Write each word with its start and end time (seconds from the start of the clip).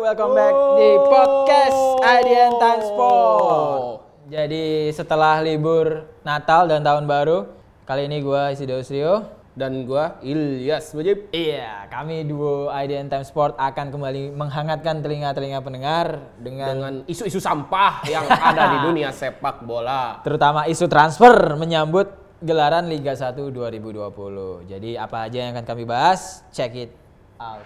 welcome 0.00 0.32
back 0.32 0.56
di 0.80 0.90
podcast 1.12 1.78
IDN 2.00 2.56
Time 2.56 2.82
Sport. 2.88 4.00
Jadi 4.32 4.88
setelah 4.96 5.44
libur 5.44 6.08
Natal 6.24 6.64
dan 6.64 6.80
Tahun 6.80 7.04
Baru, 7.04 7.44
kali 7.84 8.08
ini 8.08 8.24
gua 8.24 8.48
Isideus 8.48 8.88
Rio. 8.88 9.36
Dan 9.50 9.84
gua 9.84 10.16
Ilyas 10.24 10.94
Mujib. 10.96 11.28
Iya, 11.36 11.84
kami 11.92 12.24
duo 12.24 12.72
IDN 12.72 13.12
Time 13.12 13.26
Sport 13.26 13.60
akan 13.60 13.92
kembali 13.92 14.32
menghangatkan 14.32 15.04
telinga-telinga 15.04 15.60
pendengar 15.60 16.32
dengan, 16.40 16.70
Dengan 16.70 16.94
isu-isu 17.04 17.42
sampah 17.42 18.00
yang 18.08 18.24
ada 18.24 18.72
di 18.72 18.78
dunia 18.88 19.12
sepak 19.12 19.60
bola. 19.66 20.24
terutama 20.24 20.64
isu 20.64 20.88
transfer 20.88 21.60
menyambut 21.60 22.08
gelaran 22.40 22.88
Liga 22.88 23.12
1 23.12 23.36
2020. 23.36 24.64
Jadi 24.64 24.96
apa 24.96 25.28
aja 25.28 25.38
yang 25.44 25.52
akan 25.52 25.66
kami 25.66 25.84
bahas? 25.84 26.40
Check 26.54 26.88
it 26.88 26.94
out. 27.36 27.60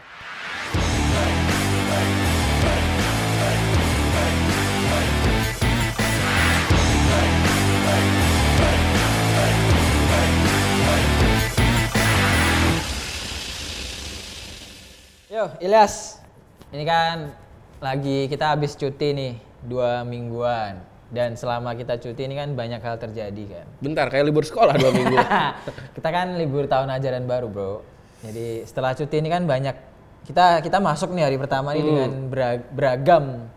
Yo, 15.34 15.50
Ilyas. 15.58 16.22
Ini 16.70 16.86
kan 16.86 17.34
lagi 17.82 18.30
kita 18.30 18.54
habis 18.54 18.78
cuti 18.78 19.10
nih, 19.10 19.34
dua 19.66 20.06
mingguan. 20.06 20.78
Dan 21.10 21.34
selama 21.34 21.74
kita 21.74 21.98
cuti 21.98 22.30
ini 22.30 22.38
kan 22.38 22.54
banyak 22.54 22.78
hal 22.78 23.02
terjadi 23.02 23.42
kan. 23.50 23.66
Bentar, 23.82 24.14
kayak 24.14 24.30
libur 24.30 24.46
sekolah 24.46 24.78
dua 24.78 24.94
minggu. 24.94 25.18
kita 25.98 26.08
kan 26.14 26.38
libur 26.38 26.70
tahun 26.70 26.86
ajaran 26.86 27.26
baru, 27.26 27.50
Bro. 27.50 27.82
Jadi 28.22 28.62
setelah 28.62 28.94
cuti 28.94 29.18
ini 29.18 29.26
kan 29.26 29.42
banyak 29.42 29.74
kita 30.22 30.62
kita 30.62 30.78
masuk 30.78 31.10
nih 31.10 31.26
hari 31.26 31.34
pertama 31.42 31.74
nih 31.74 31.82
dengan 31.82 32.10
bera- 32.30 32.66
beragam 32.70 33.50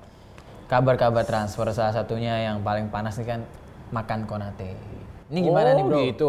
kabar-kabar 0.65 1.29
transfer 1.29 1.69
salah 1.77 1.93
satunya 1.93 2.41
yang 2.41 2.65
paling 2.65 2.89
panas 2.89 3.21
nih 3.21 3.37
kan 3.37 3.45
makan 3.93 4.25
Konate. 4.25 4.73
Ini 5.29 5.39
gimana 5.45 5.69
oh, 5.69 5.75
nih, 5.77 5.83
Bro? 5.85 5.97
gitu. 6.09 6.27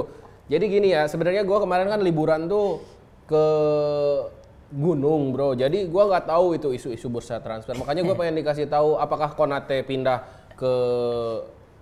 Jadi 0.53 0.65
gini 0.69 0.93
ya, 0.93 1.09
sebenarnya 1.09 1.41
gua 1.49 1.65
kemarin 1.65 1.89
kan 1.89 2.05
liburan 2.05 2.53
tuh 2.53 2.85
ke 3.25 3.45
gunung, 4.69 5.33
Bro. 5.33 5.57
Jadi 5.57 5.89
gua 5.89 6.09
nggak 6.13 6.25
tahu 6.29 6.47
itu 6.57 6.69
isu-isu 6.77 7.09
bursa 7.09 7.41
transfer. 7.41 7.73
Makanya 7.77 8.05
gua 8.05 8.17
pengen 8.17 8.37
dikasih 8.41 8.69
tahu 8.69 9.01
apakah 9.01 9.33
Konate 9.33 9.81
pindah 9.85 10.25
ke 10.59 10.73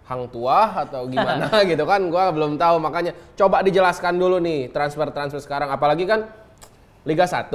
Hang 0.06 0.30
Tuah 0.30 0.86
atau 0.86 1.10
gimana 1.10 1.50
gitu 1.70 1.82
kan. 1.82 2.00
Gua 2.06 2.30
belum 2.30 2.54
tahu. 2.54 2.78
Makanya 2.78 3.12
coba 3.34 3.66
dijelaskan 3.66 4.14
dulu 4.16 4.38
nih 4.38 4.70
transfer-transfer 4.70 5.42
sekarang 5.42 5.70
apalagi 5.74 6.06
kan 6.06 6.30
Liga 7.02 7.26
1. 7.26 7.50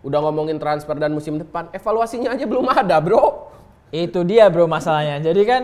Udah 0.00 0.18
ngomongin 0.24 0.56
transfer 0.56 0.96
dan 0.96 1.12
musim 1.12 1.36
depan, 1.36 1.68
evaluasinya 1.76 2.32
aja 2.32 2.48
belum 2.48 2.64
ada, 2.72 2.96
Bro. 2.96 3.52
Itu 3.90 4.22
dia 4.22 4.46
bro 4.46 4.70
masalahnya. 4.70 5.18
Jadi 5.18 5.42
kan 5.42 5.62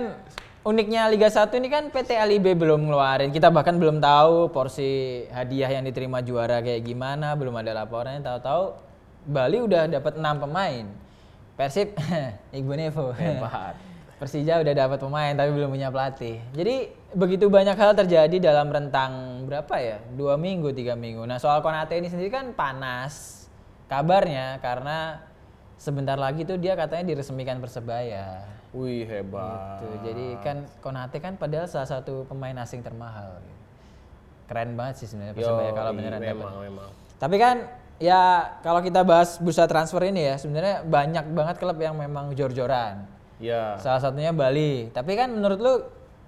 uniknya 0.67 1.07
Liga 1.07 1.31
1 1.31 1.47
ini 1.63 1.71
kan 1.71 1.95
PT 1.95 2.19
LIB 2.19 2.59
belum 2.59 2.91
ngeluarin. 2.91 3.31
Kita 3.31 3.55
bahkan 3.55 3.79
belum 3.79 4.03
tahu 4.03 4.51
porsi 4.51 5.23
hadiah 5.31 5.71
yang 5.71 5.87
diterima 5.87 6.19
juara 6.27 6.59
kayak 6.59 6.83
gimana, 6.83 7.39
belum 7.39 7.55
ada 7.55 7.71
laporannya. 7.87 8.27
Tahu-tahu 8.27 8.63
Bali 9.31 9.63
udah 9.63 9.87
dapat 9.87 10.19
6 10.19 10.43
pemain. 10.43 10.85
Persib 11.55 11.95
Ibu 12.59 12.73
Nevo. 12.75 13.15
Hebat. 13.15 13.79
Persija 14.17 14.65
udah 14.65 14.73
dapat 14.73 14.97
pemain 14.97 15.37
tapi 15.37 15.53
belum 15.53 15.77
punya 15.77 15.93
pelatih. 15.93 16.41
Jadi 16.57 16.89
begitu 17.13 17.53
banyak 17.53 17.77
hal 17.77 17.93
terjadi 17.93 18.37
dalam 18.41 18.73
rentang 18.73 19.45
berapa 19.45 19.77
ya? 19.77 20.01
Dua 20.17 20.41
minggu, 20.41 20.73
tiga 20.73 20.97
minggu. 20.97 21.29
Nah 21.29 21.37
soal 21.37 21.61
Konate 21.61 22.01
ini 22.01 22.09
sendiri 22.09 22.33
kan 22.33 22.57
panas 22.57 23.45
kabarnya 23.93 24.57
karena 24.65 25.21
sebentar 25.77 26.17
lagi 26.17 26.49
tuh 26.49 26.57
dia 26.57 26.73
katanya 26.73 27.13
diresmikan 27.13 27.61
Persebaya. 27.61 28.49
Wih, 28.77 29.09
hebat. 29.09 29.81
Gitu. 29.81 29.97
Jadi 30.13 30.27
kan 30.45 30.69
Konate 30.85 31.17
kan 31.17 31.41
padahal 31.41 31.65
salah 31.65 31.89
satu 31.89 32.29
pemain 32.29 32.53
asing 32.61 32.85
termahal. 32.85 33.41
Keren 34.47 34.77
banget 34.77 35.03
sih 35.03 35.09
sebenarnya 35.09 35.35
Persebaya 35.35 35.73
kalau 35.73 35.91
beneran 35.97 36.21
dapat. 36.21 36.37
memang, 36.37 36.55
memang. 36.61 36.89
Tapi 37.17 37.37
kan 37.41 37.57
ya 37.97 38.53
kalau 38.61 38.85
kita 38.85 39.01
bahas 39.01 39.41
bursa 39.41 39.65
transfer 39.65 40.05
ini 40.05 40.29
ya 40.29 40.35
sebenarnya 40.37 40.85
banyak 40.85 41.25
banget 41.33 41.57
klub 41.57 41.81
yang 41.81 41.97
memang 41.97 42.37
jor-joran. 42.37 43.09
Ya. 43.41 43.81
Salah 43.81 44.05
satunya 44.05 44.37
Bali. 44.37 44.93
Tapi 44.93 45.13
kan 45.17 45.33
menurut 45.33 45.59
lu 45.59 45.75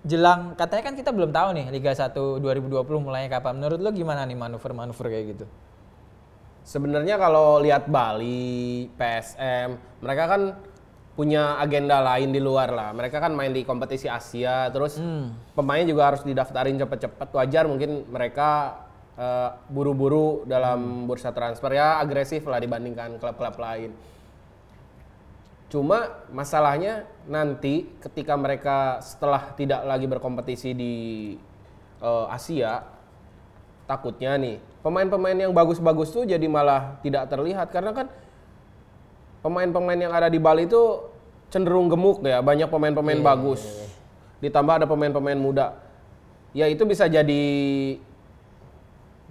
jelang 0.08 0.56
katanya 0.56 0.82
kan 0.88 0.94
kita 0.96 1.10
belum 1.12 1.30
tahu 1.34 1.48
nih 1.52 1.66
Liga 1.68 1.92
1 1.92 2.16
2020 2.16 2.80
mulainya 3.04 3.28
kapan. 3.38 3.60
Menurut 3.60 3.78
lu 3.78 3.90
gimana 3.92 4.24
nih 4.24 4.34
manuver-manuver 4.34 5.06
kayak 5.12 5.26
gitu? 5.36 5.46
Sebenarnya 6.68 7.16
kalau 7.16 7.64
lihat 7.64 7.88
Bali, 7.88 8.92
PSM, 8.92 9.80
mereka 10.04 10.24
kan 10.28 10.42
punya 11.18 11.58
agenda 11.58 11.98
lain 11.98 12.30
di 12.30 12.38
luar 12.38 12.70
lah. 12.70 12.94
Mereka 12.94 13.18
kan 13.18 13.34
main 13.34 13.50
di 13.50 13.66
kompetisi 13.66 14.06
Asia, 14.06 14.70
terus 14.70 15.02
pemain 15.58 15.82
juga 15.82 16.14
harus 16.14 16.22
didaftarin 16.22 16.78
cepet-cepet. 16.78 17.34
Wajar 17.34 17.66
mungkin 17.66 18.06
mereka 18.06 18.78
eh, 19.18 19.50
buru-buru 19.66 20.46
dalam 20.46 21.10
bursa 21.10 21.34
transfer 21.34 21.74
ya 21.74 21.98
agresif 21.98 22.46
lah 22.46 22.62
dibandingkan 22.62 23.18
klub-klub 23.18 23.58
lain. 23.58 23.90
Cuma 25.66 26.22
masalahnya 26.30 27.02
nanti 27.26 27.90
ketika 27.98 28.38
mereka 28.38 29.02
setelah 29.02 29.58
tidak 29.58 29.82
lagi 29.90 30.06
berkompetisi 30.06 30.70
di 30.70 30.94
eh, 31.98 32.26
Asia, 32.30 32.86
takutnya 33.90 34.38
nih 34.38 34.62
pemain-pemain 34.86 35.34
yang 35.34 35.50
bagus-bagus 35.50 36.14
tuh 36.14 36.30
jadi 36.30 36.46
malah 36.46 37.02
tidak 37.02 37.26
terlihat 37.26 37.74
karena 37.74 37.90
kan 37.90 38.06
pemain-pemain 39.48 39.96
yang 39.96 40.12
ada 40.12 40.28
di 40.28 40.36
Bali 40.36 40.68
itu 40.68 41.08
cenderung 41.48 41.88
gemuk 41.88 42.20
ya, 42.20 42.44
banyak 42.44 42.68
pemain-pemain 42.68 43.20
bagus. 43.24 43.64
Ditambah 44.44 44.84
ada 44.84 44.86
pemain-pemain 44.86 45.40
muda. 45.40 45.80
Ya 46.52 46.68
itu 46.68 46.84
bisa 46.84 47.08
jadi 47.08 47.44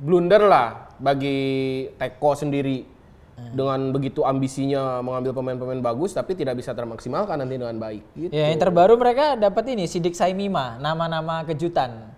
blunder 0.01 0.49
lah 0.49 0.89
bagi 0.97 1.85
Teko 2.01 2.33
sendiri 2.33 2.97
dengan 3.37 3.93
begitu 3.93 4.25
ambisinya 4.25 4.97
mengambil 5.05 5.29
pemain-pemain 5.37 5.77
bagus 5.77 6.09
tapi 6.17 6.33
tidak 6.33 6.57
bisa 6.57 6.73
termaksimalkan 6.73 7.37
nanti 7.37 7.61
dengan 7.61 7.77
baik. 7.77 8.03
Gitu. 8.17 8.33
Ya 8.33 8.49
yang 8.49 8.57
terbaru 8.57 8.97
mereka 8.97 9.37
dapat 9.37 9.69
ini 9.69 9.85
Sidik 9.85 10.17
Saimima, 10.17 10.81
nama-nama 10.81 11.45
kejutan. 11.45 12.09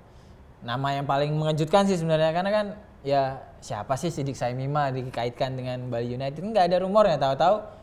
Nama 0.64 0.88
yang 1.00 1.06
paling 1.08 1.36
mengejutkan 1.36 1.88
sih 1.92 2.00
sebenarnya 2.00 2.32
karena 2.32 2.52
kan 2.52 2.66
ya 3.04 3.44
siapa 3.60 4.00
sih 4.00 4.12
Sidik 4.12 4.40
Saimima 4.40 4.96
dikaitkan 4.96 5.60
dengan 5.60 5.92
Bali 5.92 6.16
United 6.16 6.40
nggak 6.40 6.72
ada 6.72 6.78
rumornya 6.84 7.20
tahu-tahu 7.20 7.79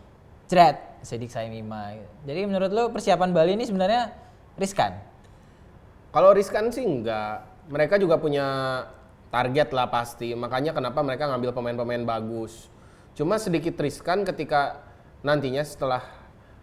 jret 0.47 0.77
Sidik 1.07 1.31
Saimima. 1.31 1.95
Jadi 2.27 2.41
menurut 2.47 2.71
lo 2.75 2.84
persiapan 2.91 3.31
Bali 3.31 3.55
ini 3.55 3.62
sebenarnya 3.67 4.11
riskan? 4.59 4.99
Kalau 6.11 6.34
riskan 6.34 6.73
sih 6.75 6.83
enggak. 6.83 7.47
Mereka 7.71 7.99
juga 7.99 8.19
punya 8.19 8.47
target 9.31 9.71
lah 9.75 9.87
pasti. 9.91 10.34
Makanya 10.34 10.75
kenapa 10.75 11.03
mereka 11.03 11.31
ngambil 11.31 11.55
pemain-pemain 11.55 12.03
bagus. 12.03 12.71
Cuma 13.15 13.39
sedikit 13.39 13.79
riskan 13.79 14.27
ketika 14.27 14.83
nantinya 15.23 15.62
setelah 15.62 16.03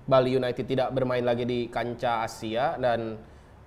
Bali 0.03 0.35
United 0.35 0.67
tidak 0.67 0.91
bermain 0.91 1.23
lagi 1.23 1.47
di 1.47 1.71
kancah 1.71 2.27
Asia 2.27 2.75
dan 2.75 3.15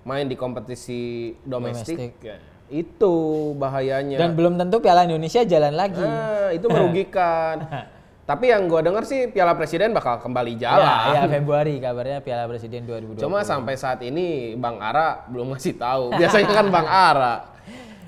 main 0.05 0.29
di 0.29 0.37
kompetisi 0.37 1.33
domestik. 1.41 2.21
ya, 2.21 2.37
itu 2.69 3.13
bahayanya. 3.57 4.21
Dan 4.21 4.37
belum 4.37 4.55
tentu 4.55 4.77
Piala 4.79 5.09
Indonesia 5.09 5.41
jalan 5.43 5.73
lagi. 5.73 6.05
Ah, 6.05 6.53
itu 6.53 6.69
merugikan. 6.69 7.57
Tapi 8.27 8.51
yang 8.51 8.67
gua 8.67 8.83
dengar 8.83 9.07
sih 9.07 9.31
Piala 9.31 9.55
Presiden 9.55 9.95
bakal 9.95 10.19
kembali 10.19 10.59
jalan. 10.59 10.83
Ya, 10.83 11.23
ya 11.23 11.31
Februari 11.31 11.79
kabarnya 11.79 12.19
Piala 12.19 12.43
Presiden 12.43 12.83
2020. 12.83 13.23
Cuma 13.23 13.39
sampai 13.47 13.79
saat 13.79 14.03
ini 14.03 14.51
Bang 14.59 14.83
Ara 14.83 15.23
belum 15.31 15.55
ngasih 15.55 15.79
tahu. 15.79 16.11
Biasanya 16.11 16.51
kan 16.51 16.67
Bang 16.67 16.91
Ara 16.91 17.55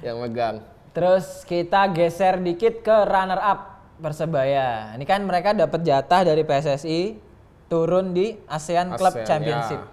yang 0.03 0.19
megang. 0.19 0.59
Terus 0.91 1.47
kita 1.47 1.87
geser 1.95 2.35
dikit 2.43 2.83
ke 2.83 2.91
runner 3.07 3.39
up 3.39 3.79
Persebaya. 4.03 4.91
Ini 4.99 5.07
kan 5.07 5.23
mereka 5.23 5.55
dapat 5.55 5.87
jatah 5.87 6.27
dari 6.27 6.43
PSSI 6.43 7.15
turun 7.71 8.11
di 8.11 8.35
ASEAN 8.43 8.99
Club 8.99 9.23
ASEAN, 9.23 9.27
Championship. 9.27 9.79
ya. 9.79 9.91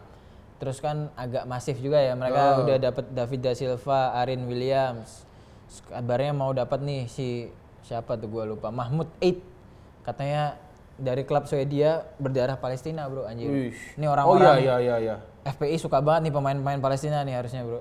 Terus 0.59 0.83
kan 0.83 1.15
agak 1.15 1.47
masif 1.47 1.79
juga 1.79 2.03
ya 2.03 2.19
mereka 2.19 2.67
udah 2.67 2.83
dapat 2.83 3.15
David 3.15 3.41
da 3.47 3.53
Silva, 3.55 4.11
Arin 4.19 4.43
Williams. 4.51 5.23
Kabarnya 5.87 6.35
mau 6.35 6.51
dapat 6.51 6.83
nih 6.83 7.07
si 7.07 7.47
siapa 7.87 8.19
tuh 8.19 8.27
gua 8.27 8.43
lupa, 8.43 8.75
Mahmud 8.75 9.07
Eid. 9.23 9.55
Katanya 10.07 10.55
dari 10.97 11.27
klub 11.27 11.45
Swedia 11.51 12.07
berdarah 12.17 12.57
Palestina, 12.57 13.11
Bro, 13.11 13.27
anjir. 13.27 13.51
Wih. 13.51 13.73
Ini 13.99 14.07
Oh 14.07 14.15
orang-orang 14.15 14.63
iya 14.63 14.77
iya 14.79 14.79
iya 14.79 14.97
iya. 15.03 15.17
FPI 15.47 15.77
suka 15.79 16.03
banget 16.03 16.31
nih 16.31 16.35
pemain-pemain 16.35 16.81
Palestina 16.83 17.23
nih 17.23 17.39
harusnya 17.39 17.63
bro. 17.63 17.81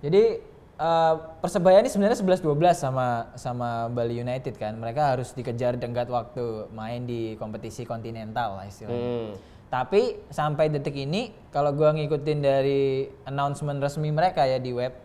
Jadi 0.00 0.40
eh, 0.78 1.14
Persebaya 1.44 1.84
ini 1.84 1.92
sebenarnya 1.92 2.16
11-12 2.16 2.48
sama 2.72 3.28
sama 3.36 3.92
Bali 3.92 4.16
United 4.16 4.56
kan. 4.56 4.72
Mereka 4.78 5.16
harus 5.16 5.36
dikejar 5.36 5.76
tenggat 5.76 6.08
waktu 6.08 6.72
main 6.72 7.04
di 7.04 7.36
kompetisi 7.36 7.84
kontinental 7.84 8.56
lah 8.56 8.64
istilahnya. 8.64 8.96
Hmm. 8.96 9.32
Tapi 9.68 10.32
sampai 10.32 10.72
detik 10.72 10.96
ini 10.96 11.28
kalau 11.52 11.76
gua 11.76 11.92
ngikutin 11.92 12.38
dari 12.40 13.04
announcement 13.28 13.76
resmi 13.84 14.08
mereka 14.08 14.48
ya 14.48 14.56
di 14.56 14.72
web, 14.72 14.96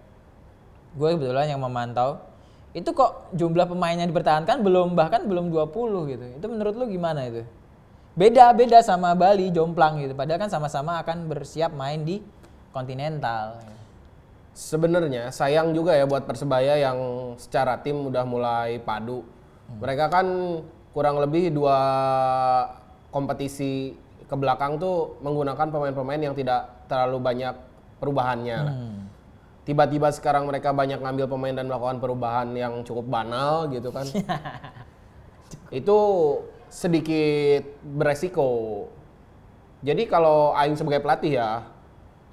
gue 0.96 1.10
kebetulan 1.20 1.52
yang 1.52 1.60
memantau 1.60 2.22
itu 2.74 2.90
kok 2.92 3.30
jumlah 3.38 3.70
pemain 3.70 3.94
yang 3.94 4.10
dipertahankan 4.10 4.66
belum 4.66 4.98
bahkan 4.98 5.26
belum 5.30 5.54
20 5.54 6.12
gitu. 6.12 6.26
Itu 6.42 6.46
menurut 6.50 6.74
lu 6.74 6.90
gimana 6.90 7.30
itu? 7.30 7.46
beda 8.14 8.54
beda 8.54 8.80
sama 8.86 9.18
Bali 9.18 9.50
jomplang 9.50 9.98
gitu 9.98 10.14
padahal 10.14 10.38
kan 10.38 10.50
sama-sama 10.50 11.02
akan 11.02 11.26
bersiap 11.30 11.74
main 11.74 12.06
di 12.06 12.22
kontinental 12.70 13.62
Sebenarnya 14.54 15.34
sayang 15.34 15.74
juga 15.74 15.98
ya 15.98 16.06
buat 16.06 16.30
Persebaya 16.30 16.78
yang 16.78 17.34
secara 17.42 17.74
tim 17.82 18.06
udah 18.06 18.22
mulai 18.22 18.78
padu. 18.78 19.26
Mereka 19.82 20.14
kan 20.14 20.62
kurang 20.94 21.18
lebih 21.18 21.50
dua 21.50 21.74
kompetisi 23.10 23.98
ke 24.30 24.36
belakang 24.38 24.78
tuh 24.78 25.18
menggunakan 25.26 25.74
pemain-pemain 25.74 26.22
yang 26.22 26.38
tidak 26.38 26.70
terlalu 26.86 27.18
banyak 27.18 27.58
perubahannya. 27.98 28.58
lah. 28.62 28.76
Tiba-tiba 29.64 30.12
sekarang 30.12 30.44
mereka 30.44 30.76
banyak 30.76 31.00
ngambil 31.00 31.26
pemain 31.32 31.56
dan 31.56 31.72
melakukan 31.72 32.04
perubahan 32.04 32.52
yang 32.52 32.84
cukup 32.84 33.08
banal 33.08 33.72
gitu 33.72 33.96
kan. 33.96 34.04
Itu 35.80 36.00
sedikit 36.68 37.80
beresiko. 37.80 38.86
Jadi 39.84 40.04
kalau 40.08 40.52
Aing 40.52 40.76
sebagai 40.76 41.00
pelatih 41.00 41.40
ya 41.40 41.64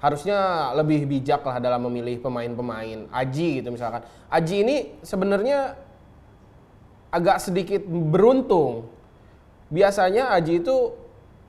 harusnya 0.01 0.71
lebih 0.75 1.05
bijak 1.05 1.45
lah 1.45 1.61
dalam 1.61 1.87
memilih 1.87 2.19
pemain-pemain. 2.19 3.07
Aji 3.13 3.63
gitu 3.63 3.69
misalkan. 3.71 4.03
Aji 4.27 4.55
ini 4.65 4.77
sebenarnya 4.99 5.79
agak 7.13 7.37
sedikit 7.39 7.85
beruntung. 7.87 8.91
Biasanya 9.71 10.35
Aji 10.35 10.59
itu 10.59 10.95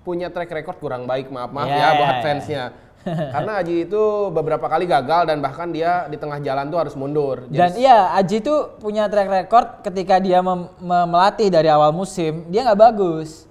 punya 0.02 0.28
track 0.28 0.50
record 0.50 0.78
kurang 0.82 1.06
baik, 1.06 1.30
maaf 1.30 1.50
maaf 1.54 1.70
ya 1.70 1.78
Yeah. 1.78 1.92
buat 1.98 2.16
fansnya. 2.22 2.64
Karena 3.34 3.52
Aji 3.58 3.86
itu 3.90 4.02
beberapa 4.30 4.66
kali 4.70 4.86
gagal 4.86 5.26
dan 5.26 5.42
bahkan 5.42 5.68
dia 5.70 6.06
di 6.06 6.16
tengah 6.16 6.38
jalan 6.38 6.70
tuh 6.70 6.78
harus 6.78 6.94
mundur. 6.94 7.46
Jadi 7.50 7.58
dan 7.58 7.70
iya 7.74 8.14
Aji 8.14 8.38
tuh 8.42 8.78
punya 8.78 9.10
track 9.10 9.28
record 9.28 9.66
ketika 9.82 10.22
dia 10.22 10.38
mem- 10.40 10.70
mem- 10.78 11.08
melatih 11.10 11.50
dari 11.50 11.66
awal 11.66 11.90
musim 11.90 12.46
dia 12.48 12.62
nggak 12.62 12.80
bagus. 12.80 13.50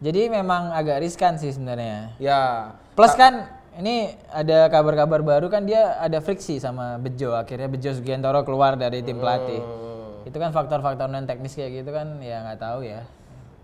Jadi 0.00 0.28
memang 0.28 0.76
agak 0.76 1.00
riskan 1.00 1.40
sih 1.40 1.52
sebenarnya. 1.52 2.12
Ya. 2.20 2.72
Plus 2.92 3.12
kan 3.16 3.48
ini 3.76 4.16
ada 4.32 4.72
kabar-kabar 4.72 5.20
baru 5.20 5.52
kan 5.52 5.64
dia 5.64 6.00
ada 6.00 6.20
friksi 6.20 6.56
sama 6.60 6.96
Bejo. 6.96 7.36
Akhirnya 7.36 7.68
Bejo 7.68 7.92
Sugiantoro 7.92 8.44
keluar 8.44 8.76
dari 8.76 9.04
tim 9.04 9.20
pelatih. 9.20 9.60
Hmm. 9.60 9.84
itu 10.26 10.42
kan 10.42 10.50
faktor-faktor 10.50 11.06
non 11.06 11.22
teknis 11.22 11.54
kayak 11.54 11.86
gitu 11.86 11.94
kan 11.94 12.18
ya 12.18 12.42
nggak 12.42 12.58
tahu 12.58 12.82
ya. 12.82 13.06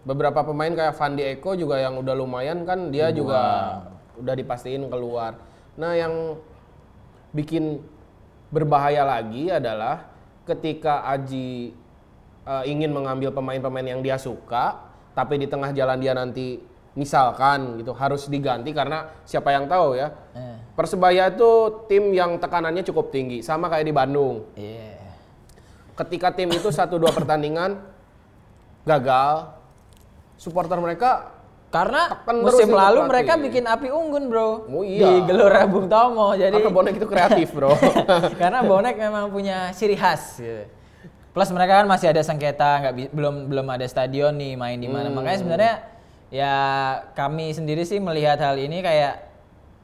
Beberapa 0.06 0.46
pemain 0.46 0.70
kayak 0.70 0.94
Fandi 0.94 1.26
Eko 1.26 1.58
juga 1.58 1.74
yang 1.82 1.98
udah 1.98 2.14
lumayan 2.14 2.62
kan 2.62 2.94
dia 2.94 3.10
juga 3.10 3.42
udah 4.18 4.34
dipastiin 4.36 4.88
keluar. 4.88 5.38
Nah, 5.78 5.96
yang 5.96 6.36
bikin 7.32 7.80
berbahaya 8.52 9.08
lagi 9.08 9.48
adalah 9.48 10.12
ketika 10.44 11.06
Aji 11.08 11.72
eh, 12.44 12.64
ingin 12.68 12.92
mengambil 12.92 13.32
pemain-pemain 13.32 13.96
yang 13.96 14.00
dia 14.04 14.20
suka, 14.20 14.84
tapi 15.16 15.40
di 15.40 15.46
tengah 15.48 15.72
jalan 15.72 15.98
dia 16.00 16.12
nanti 16.12 16.60
misalkan 16.92 17.80
gitu 17.80 17.96
harus 17.96 18.28
diganti 18.28 18.76
karena 18.76 19.08
siapa 19.24 19.48
yang 19.52 19.64
tahu 19.64 19.96
ya. 19.96 20.12
Eh, 20.36 20.56
Persebaya 20.72 21.28
itu 21.28 21.84
tim 21.88 22.16
yang 22.16 22.40
tekanannya 22.40 22.80
cukup 22.84 23.12
tinggi, 23.12 23.44
sama 23.44 23.68
kayak 23.68 23.84
di 23.88 23.94
Bandung. 23.94 24.48
iya 24.56 25.00
Ketika 25.92 26.32
tim 26.32 26.48
itu 26.48 26.72
satu 26.72 26.96
dua 26.96 27.12
pertandingan 27.12 27.76
gagal, 28.88 29.52
supporter 30.40 30.80
mereka 30.80 31.28
karena 31.72 32.20
Tekan 32.20 32.36
musim 32.38 32.68
lalu 32.68 33.00
pelatih. 33.00 33.08
mereka 33.08 33.32
bikin 33.40 33.64
api 33.64 33.88
unggun 33.88 34.28
bro 34.28 34.68
Oh 34.68 34.84
iya. 34.84 35.08
di 35.08 35.24
Gelora 35.24 35.64
Bung 35.64 35.88
Tomo 35.88 36.36
jadi 36.36 36.52
karena 36.52 36.68
bonek 36.68 36.94
itu 37.00 37.06
kreatif 37.08 37.48
bro. 37.50 37.72
karena 38.40 38.60
bonek 38.60 38.94
memang 38.94 39.32
punya 39.32 39.72
ciri 39.72 39.96
khas 39.96 40.36
gitu. 40.36 40.68
Plus 41.32 41.48
mereka 41.48 41.80
kan 41.80 41.88
masih 41.88 42.12
ada 42.12 42.20
sengketa, 42.20 42.70
nggak 42.78 43.08
belum 43.08 43.48
belum 43.48 43.66
ada 43.66 43.88
stadion 43.88 44.36
nih 44.36 44.52
main 44.52 44.76
di 44.76 44.84
mana. 44.84 45.08
Makanya 45.08 45.38
sebenarnya 45.40 45.74
ya 46.28 46.54
kami 47.12 47.56
sendiri 47.56 47.82
sih 47.82 47.96
melihat 47.96 48.36
hal 48.36 48.52
ini 48.54 48.84
kayak 48.84 49.32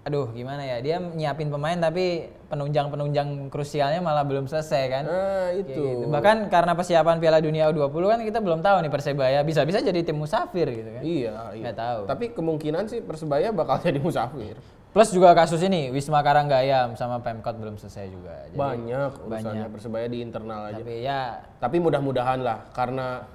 aduh 0.05 0.29
gimana 0.31 0.64
ya 0.64 0.76
dia 0.81 0.96
nyiapin 1.00 1.49
pemain 1.49 1.76
tapi 1.76 2.29
penunjang-penunjang 2.49 3.53
krusialnya 3.53 4.00
malah 4.00 4.25
belum 4.25 4.49
selesai 4.49 4.83
kan. 4.89 5.05
nah 5.05 5.53
Kayak 5.53 5.61
itu. 5.62 5.85
gitu. 5.85 6.09
Bahkan 6.09 6.37
karena 6.49 6.73
persiapan 6.73 7.17
Piala 7.19 7.39
Dunia 7.39 7.69
U20 7.69 8.03
kan 8.09 8.21
kita 8.21 8.39
belum 8.41 8.61
tahu 8.61 8.77
nih 8.81 8.91
Persebaya 8.91 9.39
bisa-bisa 9.45 9.79
jadi 9.79 10.00
tim 10.00 10.17
musafir 10.17 10.65
gitu 10.67 10.89
kan. 10.91 11.03
Iya, 11.05 11.35
iya. 11.53 11.62
Nggak 11.62 11.77
tahu. 11.77 12.00
Tapi 12.09 12.25
kemungkinan 12.33 12.89
sih 12.89 13.00
Persebaya 13.00 13.53
bakal 13.53 13.77
jadi 13.87 14.00
musafir. 14.00 14.56
Plus 14.89 15.12
juga 15.12 15.37
kasus 15.37 15.61
ini 15.61 15.93
Wisma 15.93 16.25
Karanggayam 16.25 16.97
sama 16.97 17.21
Pemkot 17.21 17.55
belum 17.55 17.77
selesai 17.77 18.09
juga. 18.09 18.49
Jadi, 18.49 18.56
banyak 18.56 19.11
urusannya 19.21 19.67
Persebaya 19.69 20.06
di 20.09 20.19
internal 20.19 20.73
aja. 20.73 20.81
Tapi 20.81 20.95
ya 20.99 21.23
Tapi 21.61 21.77
mudah-mudahan 21.79 22.41
lah 22.41 22.65
karena 22.73 23.29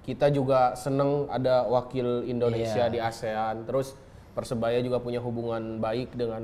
kita 0.00 0.26
juga 0.28 0.74
seneng 0.74 1.30
ada 1.30 1.62
wakil 1.64 2.26
Indonesia 2.26 2.90
Iya. 2.90 2.90
di 2.90 2.98
ASEAN. 2.98 3.62
Terus 3.62 3.94
Persebaya 4.30 4.78
juga 4.78 4.98
punya 4.98 5.18
hubungan 5.18 5.78
baik 5.78 6.14
dengan 6.14 6.42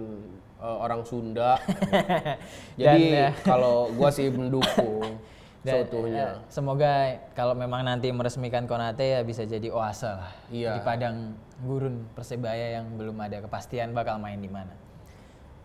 eh, 0.56 0.76
orang 0.76 1.02
Sunda. 1.02 1.56
Jadi 2.80 3.04
ya. 3.14 3.30
kalau 3.42 3.88
gua 3.90 4.10
sih 4.10 4.28
mendukung 4.28 5.18
Dan, 5.66 5.82
seutuhnya. 5.82 6.14
eh, 6.14 6.32
semoga 6.46 6.92
kalau 7.34 7.52
memang 7.52 7.82
nanti 7.82 8.06
meresmikan 8.10 8.70
Konate 8.70 9.18
ya 9.18 9.20
bisa 9.20 9.42
jadi 9.42 9.66
oase 9.66 10.06
lah 10.06 10.30
Iya. 10.46 10.78
di 10.78 10.80
padang 10.80 11.34
gurun 11.58 12.06
Persebaya 12.14 12.78
yang 12.78 12.94
belum 12.94 13.18
ada 13.18 13.42
kepastian 13.42 13.90
bakal 13.90 14.16
main 14.16 14.38
di 14.38 14.46
mana. 14.46 14.70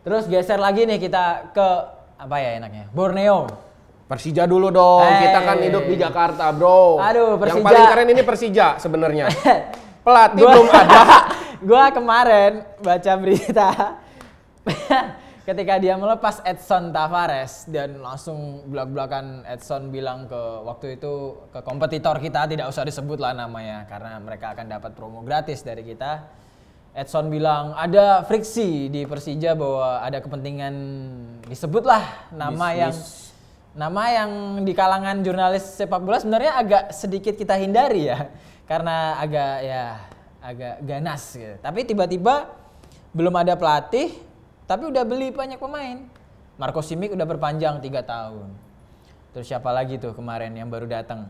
Terus 0.02 0.26
geser 0.26 0.58
lagi 0.58 0.90
nih 0.90 0.98
kita 0.98 1.54
ke 1.54 1.68
apa 2.18 2.36
ya 2.38 2.58
enaknya? 2.58 2.90
Borneo. 2.90 3.46
Persija 4.10 4.44
dulu 4.44 4.74
dong. 4.74 5.06
Hey. 5.06 5.30
Kita 5.30 5.40
kan 5.40 5.58
hidup 5.62 5.84
di 5.86 5.96
Jakarta, 5.96 6.50
Bro. 6.52 6.98
Aduh, 6.98 7.38
Yang 7.38 7.42
Persija. 7.46 7.64
paling 7.64 7.86
keren 7.88 8.08
ini 8.10 8.22
Persija 8.26 8.68
sebenarnya. 8.76 9.26
Pelatih 10.06 10.42
belum 10.42 10.68
ada. 10.68 11.02
Gua 11.62 11.94
kemarin 11.94 12.66
baca 12.82 13.14
berita 13.18 13.70
ketika 15.42 15.82
dia 15.82 15.98
melepas 15.98 16.38
Edson 16.46 16.94
Tavares 16.94 17.66
dan 17.66 17.98
langsung 17.98 18.62
belak-belakan 18.70 19.42
Edson 19.50 19.90
bilang 19.90 20.30
ke 20.30 20.42
waktu 20.62 21.02
itu 21.02 21.38
ke 21.50 21.60
kompetitor 21.66 22.22
kita 22.22 22.46
tidak 22.46 22.70
usah 22.70 22.86
disebut 22.86 23.18
lah 23.18 23.34
namanya 23.34 23.90
karena 23.90 24.22
mereka 24.22 24.54
akan 24.54 24.70
dapat 24.70 24.92
promo 24.94 25.26
gratis 25.26 25.66
dari 25.66 25.82
kita. 25.82 26.42
Edson 26.92 27.32
bilang 27.32 27.72
ada 27.72 28.28
friksi 28.28 28.92
di 28.92 29.08
Persija 29.08 29.56
bahwa 29.56 30.04
ada 30.04 30.20
kepentingan 30.20 30.76
disebutlah 31.48 32.04
nama 32.36 32.68
yang 32.76 32.96
nama 33.72 34.04
yang 34.12 34.32
di 34.68 34.76
kalangan 34.76 35.24
jurnalis 35.24 35.80
sepak 35.80 36.04
bola 36.04 36.20
sebenarnya 36.20 36.52
agak 36.60 36.84
sedikit 36.92 37.40
kita 37.40 37.56
hindari 37.56 38.12
ya 38.12 38.28
karena 38.68 39.16
agak 39.24 39.56
ya 39.64 39.84
agak 40.42 40.82
ganas 40.82 41.22
gitu. 41.38 41.56
Tapi 41.62 41.86
tiba-tiba 41.86 42.50
belum 43.14 43.34
ada 43.38 43.54
pelatih 43.54 44.12
tapi 44.66 44.90
udah 44.90 45.04
beli 45.06 45.30
banyak 45.30 45.62
pemain. 45.62 46.02
Marco 46.58 46.82
Simic 46.82 47.14
udah 47.14 47.28
perpanjang 47.30 47.80
tiga 47.82 48.02
tahun. 48.02 48.52
Terus 49.32 49.48
siapa 49.48 49.72
lagi 49.72 49.96
tuh 50.02 50.12
kemarin 50.12 50.52
yang 50.52 50.68
baru 50.68 50.90
datang? 50.90 51.30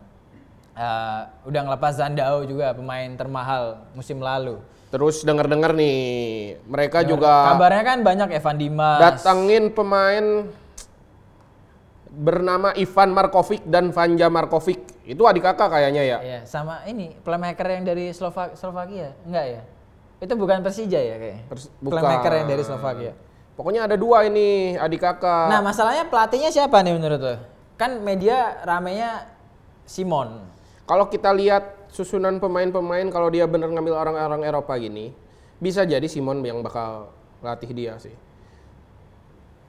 Eh, 0.72 1.22
udah 1.46 1.62
ngelepas 1.68 2.00
Zandao 2.00 2.48
juga 2.48 2.72
pemain 2.72 3.10
termahal 3.14 3.84
musim 3.94 4.24
lalu. 4.24 4.58
Terus 4.92 5.24
denger-dengar 5.24 5.72
nih, 5.72 6.00
mereka 6.68 7.00
juga 7.08 7.56
Kabarnya 7.56 7.84
kan 7.84 8.00
banyak 8.04 8.30
Evan 8.36 8.58
Dimas. 8.60 9.00
datangin 9.00 9.72
pemain 9.72 10.52
bernama 12.12 12.76
Ivan 12.76 13.16
Markovic 13.16 13.64
dan 13.64 13.96
Vanja 13.96 14.28
Markovic. 14.28 14.84
Itu 15.08 15.24
adik 15.24 15.48
kakak 15.48 15.72
kayaknya 15.72 16.04
ya. 16.04 16.18
Iya, 16.20 16.40
sama 16.44 16.84
ini 16.84 17.16
playmaker 17.24 17.66
yang 17.72 17.88
dari 17.88 18.12
Slova 18.12 18.52
Slovakia, 18.54 19.16
enggak 19.24 19.46
ya? 19.48 19.62
Itu 20.22 20.36
bukan 20.38 20.62
Persija 20.62 21.00
ya 21.00 21.16
kayaknya. 21.18 21.44
Pers- 21.48 21.72
bukan. 21.80 21.98
Playmaker 21.98 22.32
yang 22.36 22.48
dari 22.52 22.64
Slovakia. 22.68 23.12
Pokoknya 23.56 23.88
ada 23.88 23.96
dua 23.96 24.28
ini 24.28 24.76
adik 24.76 25.02
kakak. 25.02 25.50
Nah, 25.50 25.64
masalahnya 25.64 26.06
pelatihnya 26.08 26.52
siapa 26.54 26.84
nih 26.84 26.94
menurut 26.94 27.20
lo? 27.20 27.36
Kan 27.80 28.04
media 28.04 28.62
ramenya 28.68 29.26
Simon. 29.88 30.46
Kalau 30.86 31.08
kita 31.08 31.32
lihat 31.34 31.88
susunan 31.90 32.38
pemain-pemain 32.38 33.08
kalau 33.10 33.32
dia 33.32 33.48
bener 33.48 33.72
ngambil 33.72 33.96
orang-orang 33.96 34.44
Eropa 34.46 34.76
gini, 34.78 35.16
bisa 35.58 35.84
jadi 35.88 36.06
Simon 36.06 36.44
yang 36.44 36.62
bakal 36.62 37.12
latih 37.42 37.72
dia 37.74 37.98
sih. 37.98 38.14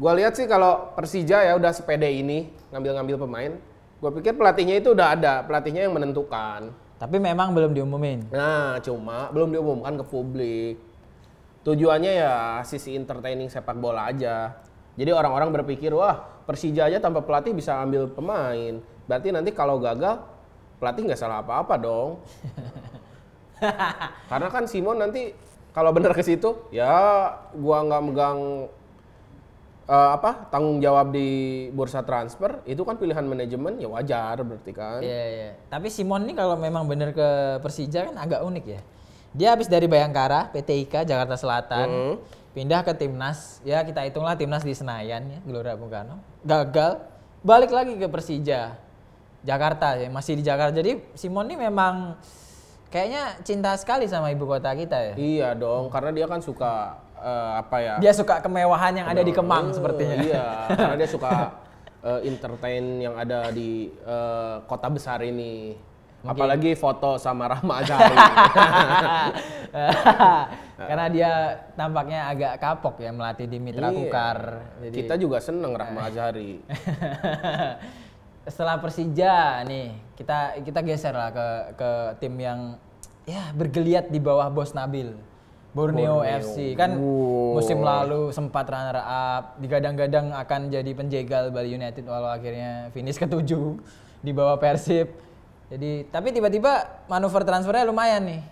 Gua 0.01 0.13
lihat 0.17 0.37
sih 0.37 0.49
kalau 0.49 0.93
Persija 0.97 1.45
ya 1.45 1.53
udah 1.57 1.73
sepede 1.73 2.09
ini 2.09 2.49
ngambil-ngambil 2.73 3.17
pemain. 3.21 3.53
Gua 4.01 4.11
pikir 4.11 4.35
pelatihnya 4.35 4.81
itu 4.83 4.97
udah 4.97 5.15
ada, 5.15 5.45
pelatihnya 5.45 5.87
yang 5.87 5.95
menentukan. 5.95 6.73
Tapi 7.03 7.17
memang 7.19 7.51
belum 7.51 7.75
diumumin. 7.75 8.31
Nah, 8.31 8.79
cuma 8.79 9.31
belum 9.35 9.51
diumumkan 9.51 9.99
ke 9.99 10.05
publik. 10.07 10.77
Tujuannya 11.63 12.13
ya 12.19 12.35
sisi 12.67 12.95
entertaining 12.95 13.51
sepak 13.51 13.79
bola 13.79 14.11
aja. 14.11 14.55
Jadi 14.99 15.11
orang-orang 15.11 15.51
berpikir, 15.51 15.95
wah 15.95 16.43
Persija 16.43 16.91
aja 16.91 16.99
tanpa 16.99 17.23
pelatih 17.23 17.55
bisa 17.55 17.79
ambil 17.79 18.11
pemain. 18.11 18.83
Berarti 19.07 19.31
nanti 19.31 19.51
kalau 19.55 19.79
gagal, 19.79 20.19
pelatih 20.83 21.07
nggak 21.07 21.21
salah 21.21 21.43
apa-apa 21.43 21.75
dong. 21.79 22.19
Karena 24.31 24.49
kan 24.51 24.67
Simon 24.67 24.99
nanti 24.99 25.31
kalau 25.71 25.95
bener 25.95 26.11
ke 26.11 26.23
situ, 26.27 26.67
ya 26.75 27.31
gua 27.55 27.87
nggak 27.87 28.03
megang 28.11 28.39
eh, 29.85 30.11
apa 30.15 30.47
tanggung 30.49 30.79
jawab 30.79 31.11
di 31.11 31.29
bursa 31.71 32.03
transfer, 32.07 32.63
itu 32.65 32.83
kan 32.83 32.95
pilihan 32.97 33.25
manajemen 33.27 33.79
ya 33.79 33.89
wajar 33.91 34.39
berarti 34.43 34.73
kan. 34.73 35.01
Iya, 35.03 35.25
iya. 35.29 35.51
Tapi 35.67 35.91
Simon 35.91 36.27
nih 36.29 36.37
kalau 36.39 36.55
memang 36.57 36.87
bener 36.87 37.11
ke 37.11 37.59
Persija 37.61 38.11
kan 38.11 38.17
agak 38.19 38.43
unik 38.43 38.65
ya. 38.67 38.81
Dia 39.33 39.49
habis 39.57 39.65
dari 39.67 39.89
Bayangkara, 39.89 40.53
PT 40.53 40.85
IKA 40.87 41.09
Jakarta 41.09 41.41
Selatan, 41.41 41.89
Hmm. 41.89 42.15
pindah 42.53 42.85
ke 42.85 42.93
timnas. 42.93 43.65
Ya 43.65 43.81
kita 43.81 44.05
hitunglah 44.05 44.37
timnas 44.37 44.61
di 44.61 44.77
Senayan 44.77 45.25
ya, 45.25 45.39
Gelora 45.41 45.73
Bung 45.73 45.89
Karno. 45.89 46.21
Gagal, 46.45 47.01
balik 47.41 47.73
lagi 47.73 47.97
ke 47.97 48.07
Persija. 48.13 48.77
Jakarta 49.43 49.99
ya, 49.99 50.07
masih 50.13 50.39
di 50.39 50.45
Jakarta. 50.47 50.71
Jadi 50.77 51.03
Simon 51.19 51.49
ini 51.51 51.59
memang 51.67 52.15
kayaknya 52.93 53.41
cinta 53.43 53.73
sekali 53.75 54.05
sama 54.07 54.29
ibu 54.31 54.45
kota 54.45 54.71
kita 54.77 55.01
ya. 55.01 55.15
Iya 55.17 55.49
dong, 55.57 55.89
karena 55.89 56.13
dia 56.13 56.29
kan 56.29 56.39
suka 56.45 57.01
eh, 57.23 57.53
apa 57.63 57.77
ya? 57.79 57.95
Dia 58.03 58.13
suka 58.13 58.43
kemewahan 58.43 58.93
yang 58.99 59.07
ada 59.07 59.23
di 59.23 59.33
Kemang 59.33 59.71
Eh, 59.71 59.75
sepertinya. 59.79 60.17
Iya, 60.19 60.47
karena 60.79 60.97
dia 60.99 61.09
suka 61.09 61.31
eh, 62.03 62.21
entertain 62.27 62.85
yang 62.99 63.15
ada 63.15 63.55
di 63.55 63.89
eh, 63.89 64.55
kota 64.67 64.91
besar 64.91 65.23
ini. 65.23 65.79
Apalagi 66.23 66.79
foto 66.79 67.19
sama 67.19 67.51
Rahma 67.51 67.83
Azhari. 67.83 68.15
Karena 70.83 71.07
dia 71.11 71.31
tampaknya 71.75 72.31
agak 72.31 72.63
kapok 72.63 73.03
ya 73.03 73.11
melatih 73.11 73.51
di 73.51 73.59
Mitra 73.59 73.91
Iya. 73.91 73.97
Kukar. 73.99 74.39
Jadi 74.87 74.97
Kita 75.03 75.15
juga 75.19 75.43
seneng 75.43 75.75
Rahma 75.75 76.07
Azhari. 76.07 76.63
setelah 78.43 78.75
Persija 78.83 79.63
nih 79.71 79.95
kita 80.19 80.59
kita 80.67 80.83
geser 80.83 81.15
lah 81.15 81.31
ke 81.31 81.47
ke 81.79 81.91
tim 82.19 82.35
yang 82.43 82.75
ya 83.23 83.55
bergeliat 83.55 84.11
di 84.11 84.19
bawah 84.19 84.51
bos 84.51 84.75
Nabil. 84.75 85.15
Borneo, 85.73 86.21
Borneo. 86.21 86.41
FC 86.41 86.77
kan 86.77 87.01
Wow. 87.01 87.57
musim 87.57 87.81
lalu 87.81 88.29
sempat 88.29 88.69
runner 88.69 89.01
up, 89.01 89.57
digadang-gadang 89.57 90.29
akan 90.37 90.69
jadi 90.69 90.93
penjegal 90.93 91.49
Bali 91.49 91.73
United 91.73 92.05
walau 92.05 92.29
akhirnya 92.29 92.93
finish 92.93 93.17
ketujuh 93.17 93.81
di 94.21 94.31
bawah 94.37 94.61
Persib. 94.61 95.09
Jadi 95.73 96.05
tapi 96.13 96.37
tiba-tiba 96.37 97.05
manuver 97.09 97.43
transfernya 97.49 97.89
lumayan 97.89 98.21
nih. 98.29 98.43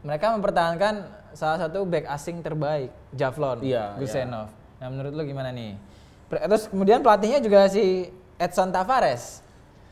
Mereka 0.00 0.32
mempertahankan 0.40 1.04
salah 1.36 1.60
satu 1.60 1.84
back 1.84 2.08
asing 2.08 2.40
terbaik, 2.40 2.88
Javlon 3.12 3.60
Iya, 3.60 4.00
Gusenov. 4.00 4.48
Nah 4.80 4.88
menurut 4.88 5.12
lu 5.12 5.22
gimana 5.28 5.52
nih? 5.52 5.76
Terus 6.32 6.72
kemudian 6.72 7.04
pelatihnya 7.04 7.44
juga 7.44 7.68
si 7.68 8.08
Edson 8.40 8.72
Tavares. 8.72 9.44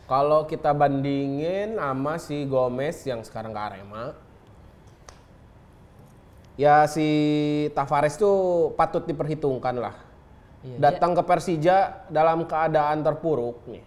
Kalau 0.09 0.49
kita 0.49 0.73
bandingin 0.73 1.77
sama 1.77 2.17
si 2.17 2.49
Gomez 2.49 3.05
yang 3.05 3.21
sekarang 3.21 3.53
ke 3.53 3.61
Arema, 3.61 4.17
ya 6.59 6.85
si 6.91 7.07
Tavares 7.73 8.19
tuh 8.19 8.71
patut 8.75 9.07
diperhitungkan 9.07 9.79
lah. 9.79 9.95
Iya, 10.67 10.77
Datang 10.91 11.15
ke 11.15 11.23
Persija 11.23 12.11
dalam 12.11 12.45
keadaan 12.51 13.07
terpuruk 13.07 13.63
nih. 13.71 13.85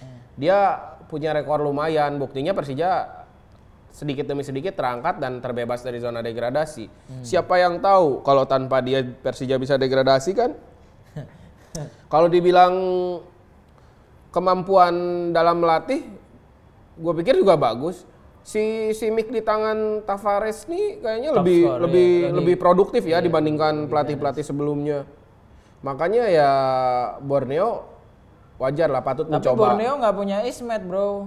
Eh. 0.00 0.18
Dia 0.40 0.80
punya 1.06 1.36
rekor 1.36 1.60
lumayan, 1.60 2.16
buktinya 2.16 2.56
Persija 2.56 3.22
sedikit 3.92 4.28
demi 4.28 4.44
sedikit 4.44 4.76
terangkat 4.76 5.20
dan 5.20 5.40
terbebas 5.44 5.84
dari 5.84 6.00
zona 6.00 6.24
degradasi. 6.24 6.88
Hmm. 6.88 7.24
Siapa 7.24 7.60
yang 7.60 7.84
tahu 7.84 8.24
kalau 8.24 8.48
tanpa 8.48 8.80
dia 8.80 9.04
Persija 9.04 9.60
bisa 9.60 9.76
degradasi 9.76 10.32
kan? 10.32 10.56
kalau 12.12 12.32
dibilang 12.32 12.74
kemampuan 14.32 14.94
dalam 15.32 15.60
melatih, 15.60 16.04
gue 16.96 17.12
pikir 17.20 17.40
juga 17.40 17.56
bagus. 17.56 18.08
Si 18.46 18.94
si 18.94 19.10
Mick 19.10 19.34
di 19.34 19.42
tangan 19.42 20.06
Tavares 20.06 20.70
nih 20.70 21.02
kayaknya 21.02 21.30
Top 21.34 21.42
lebih 21.42 21.60
score, 21.66 21.80
lebih 21.82 22.06
iya. 22.06 22.30
Lebih- 22.30 22.58
produktif 22.62 23.02
ya 23.02 23.18
dibandingkan 23.18 23.90
pelatih-pelatih 23.90 24.46
sebelumnya. 24.46 25.02
Makanya 25.82 26.30
ya 26.30 26.50
Borneo 27.18 27.90
wajar 28.62 28.86
lah 28.86 29.02
patut 29.02 29.26
Tapi 29.26 29.42
mencoba. 29.42 29.74
Borneo 29.74 29.98
nggak 29.98 30.14
punya 30.14 30.38
Ismet 30.46 30.78
bro. 30.86 31.26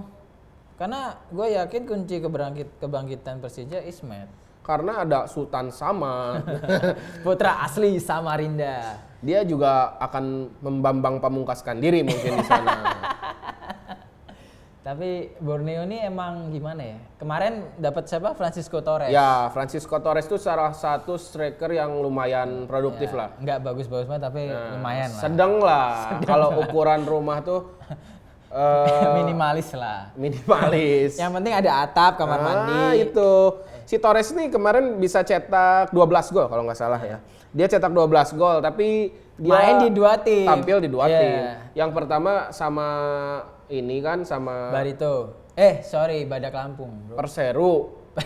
Karena 0.80 1.12
gue 1.28 1.60
yakin 1.60 1.82
kunci 1.84 2.24
kebangkit 2.24 2.80
kebangkitan 2.80 3.44
Persija 3.44 3.84
Ismet. 3.84 4.32
Karena 4.64 5.04
ada 5.04 5.28
Sultan 5.28 5.68
Sama. 5.68 6.40
Putra 7.24 7.60
asli 7.60 8.00
Samarinda. 8.00 8.96
Dia 9.20 9.44
juga 9.44 9.92
akan 10.00 10.48
membambang 10.64 11.20
pamungkaskan 11.20 11.84
diri 11.84 12.00
mungkin 12.00 12.40
di 12.40 12.44
sana. 12.48 12.80
Tapi 14.80 15.10
Borneo 15.36 15.84
ini 15.84 16.00
emang 16.00 16.48
gimana 16.48 16.80
ya? 16.80 16.98
Kemarin 17.16 17.68
dapat 17.76 18.08
siapa? 18.08 18.32
Francisco 18.32 18.80
Torres. 18.80 19.12
ya, 19.12 19.52
Francisco 19.52 19.92
Torres 20.00 20.24
itu 20.24 20.40
salah 20.40 20.72
satu 20.72 21.20
striker 21.20 21.68
yang 21.68 21.92
lumayan 21.94 22.64
produktif 22.64 23.12
lah. 23.12 23.36
Nggak 23.36 23.60
bagus-bagus 23.60 24.08
banget 24.08 24.22
tapi 24.24 24.42
Nah, 24.48 24.80
lumayan 24.80 25.08
lah. 25.10 25.20
Sedang 25.20 25.52
lah. 25.60 25.92
Kalau 26.30 26.64
ukuran 26.64 27.04
rumah 27.04 27.44
tuh 27.44 27.76
eh, 28.56 29.08
Minimalis 29.16 29.68
lah. 29.76 30.16
minimalis. 30.16 31.20
Yang 31.20 31.32
penting 31.34 31.52
ada 31.54 31.70
atap, 31.84 32.12
kamar 32.16 32.38
Ah, 32.38 32.42
mandi. 32.42 33.04
itu. 33.04 33.32
Si 33.84 34.00
Torres 34.00 34.32
nih 34.32 34.48
kemarin 34.48 34.96
bisa 34.96 35.20
cetak 35.20 35.92
12 35.92 36.00
gol 36.30 36.48
kalau 36.48 36.64
nggak 36.64 36.78
salah 36.78 37.00
ya. 37.00 37.20
Dia 37.52 37.68
cetak 37.68 37.92
12 37.92 38.08
gol 38.32 38.64
tapi 38.64 39.12
dia 39.36 39.52
Main 39.52 39.76
di 39.82 39.90
dua 39.92 40.16
tim. 40.16 40.48
Tampil 40.48 40.78
di 40.78 40.88
dua 40.88 41.04
Iya. 41.04 41.18
tim. 41.18 41.32
Yang 41.74 41.90
pertama 41.92 42.32
sama 42.48 42.88
ini 43.70 43.98
kan 43.98 44.22
sama 44.22 44.68
Barito. 44.70 45.46
Eh, 45.54 45.80
sorry, 45.80 46.24
Badak 46.24 46.52
Lampung, 46.52 46.90
bro. 47.06 47.16
Perseru. 47.16 47.74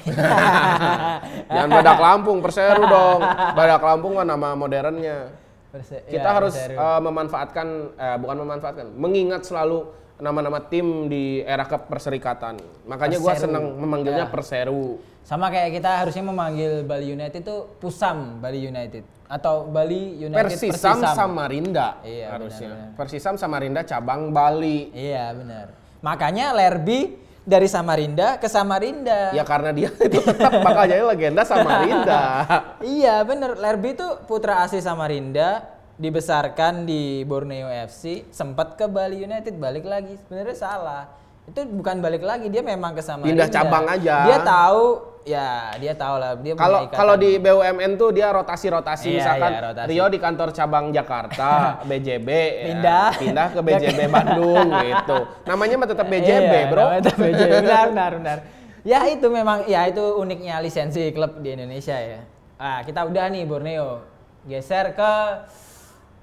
Jangan 1.46 1.70
Badak 1.70 1.98
Lampung, 1.98 2.38
Perseru 2.40 2.84
dong. 2.84 3.20
Badak 3.52 3.82
Lampung 3.82 4.16
kan 4.16 4.26
nama 4.26 4.52
modernnya. 4.54 5.28
Perse- 5.68 6.06
Kita 6.06 6.22
ya, 6.24 6.32
harus 6.32 6.54
Perseru. 6.54 6.78
eh, 6.78 7.00
memanfaatkan 7.02 7.66
eh, 7.92 8.16
bukan 8.16 8.36
memanfaatkan, 8.40 8.86
mengingat 8.94 9.42
selalu 9.42 9.90
nama-nama 10.16 10.62
tim 10.62 11.10
di 11.10 11.42
era 11.42 11.66
keperserikatan. 11.66 12.54
Makanya 12.86 13.18
gua 13.18 13.34
Perseru. 13.34 13.44
senang 13.50 13.64
memanggilnya 13.76 14.26
Ya. 14.26 14.32
Perseru. 14.32 15.02
Sama 15.24 15.48
kayak 15.48 15.80
kita 15.80 16.04
harusnya 16.04 16.20
memanggil 16.20 16.84
Bali 16.84 17.16
United 17.16 17.40
itu 17.40 17.56
Pusam 17.80 18.44
Bali 18.44 18.60
United 18.60 19.00
atau 19.24 19.64
Bali 19.64 20.20
United 20.20 20.52
Persisam 20.52 21.00
Samarinda 21.00 21.96
Iya, 22.04 22.36
harusnya. 22.36 22.68
benar-benar. 22.68 22.96
Persisam 23.00 23.34
Samarinda 23.40 23.80
cabang 23.88 24.28
Bali. 24.30 24.92
Iya, 24.92 25.32
benar. 25.32 25.66
Makanya 26.04 26.52
Lerby 26.52 27.16
dari 27.40 27.64
Samarinda 27.64 28.36
ke 28.36 28.52
Samarinda. 28.52 29.32
Ya 29.32 29.48
karena 29.48 29.72
dia 29.72 29.88
itu 30.06 30.20
tetap 30.20 30.60
bakal 30.60 30.84
jadi 30.84 31.00
legenda 31.00 31.40
Samarinda. 31.44 32.22
Iya, 32.84 33.24
bener. 33.24 33.56
Lerby 33.56 33.96
itu 33.96 34.08
putra 34.28 34.60
asli 34.60 34.84
Samarinda, 34.84 35.64
dibesarkan 35.96 36.84
di 36.84 37.24
Borneo 37.24 37.72
FC, 37.88 38.28
sempat 38.28 38.76
ke 38.76 38.84
Bali 38.84 39.24
United, 39.24 39.56
balik 39.56 39.88
lagi. 39.88 40.20
Sebenarnya 40.20 40.56
salah. 40.56 41.02
Itu 41.44 41.60
bukan 41.68 42.00
balik 42.00 42.24
lagi, 42.24 42.48
dia 42.48 42.64
memang 42.64 42.96
ke 42.96 43.04
Samarinda. 43.04 43.28
Pindah 43.28 43.48
cabang 43.52 43.84
aja. 43.84 44.16
Dia 44.24 44.38
tahu, 44.40 44.84
ya 45.28 45.48
dia 45.76 45.92
tahu 45.92 46.14
lah. 46.16 46.30
Dia 46.40 46.56
Kalau 46.56 46.88
kalau 46.88 47.14
di 47.14 47.36
BUMN 47.36 48.00
tuh 48.00 48.16
dia 48.16 48.32
rotasi-rotasi 48.32 49.12
Iya, 49.12 49.16
misalkan 49.20 49.50
iya, 49.52 49.60
rotasi. 49.60 49.88
Rio 49.92 50.06
di 50.08 50.18
kantor 50.18 50.48
cabang 50.56 50.88
Jakarta, 50.88 51.50
BJB 51.88 52.28
ya, 52.32 52.64
Pindah. 52.64 53.08
pindah 53.20 53.46
ke 53.52 53.60
BJB 53.60 54.00
Bandung 54.16 54.68
gitu. 54.72 55.16
Namanya 55.44 55.74
mah 55.76 55.88
tetap 55.92 56.06
BJB, 56.08 56.52
Iya, 56.52 56.70
Bro. 56.72 56.84
tetap 57.04 57.16
BJB. 57.20 57.52
Benar, 57.60 57.84
benar, 57.92 58.12
benar. 58.16 58.38
Ya 58.84 59.00
itu 59.08 59.26
memang, 59.28 59.64
ya 59.64 59.84
itu 59.84 60.04
uniknya 60.16 60.60
lisensi 60.60 61.12
klub 61.12 61.40
di 61.40 61.52
Indonesia 61.52 61.96
ya. 61.96 62.20
Ah, 62.56 62.80
kita 62.80 63.04
udah 63.04 63.28
nih 63.28 63.44
Borneo. 63.44 64.00
Geser 64.44 64.92
ke 64.92 65.12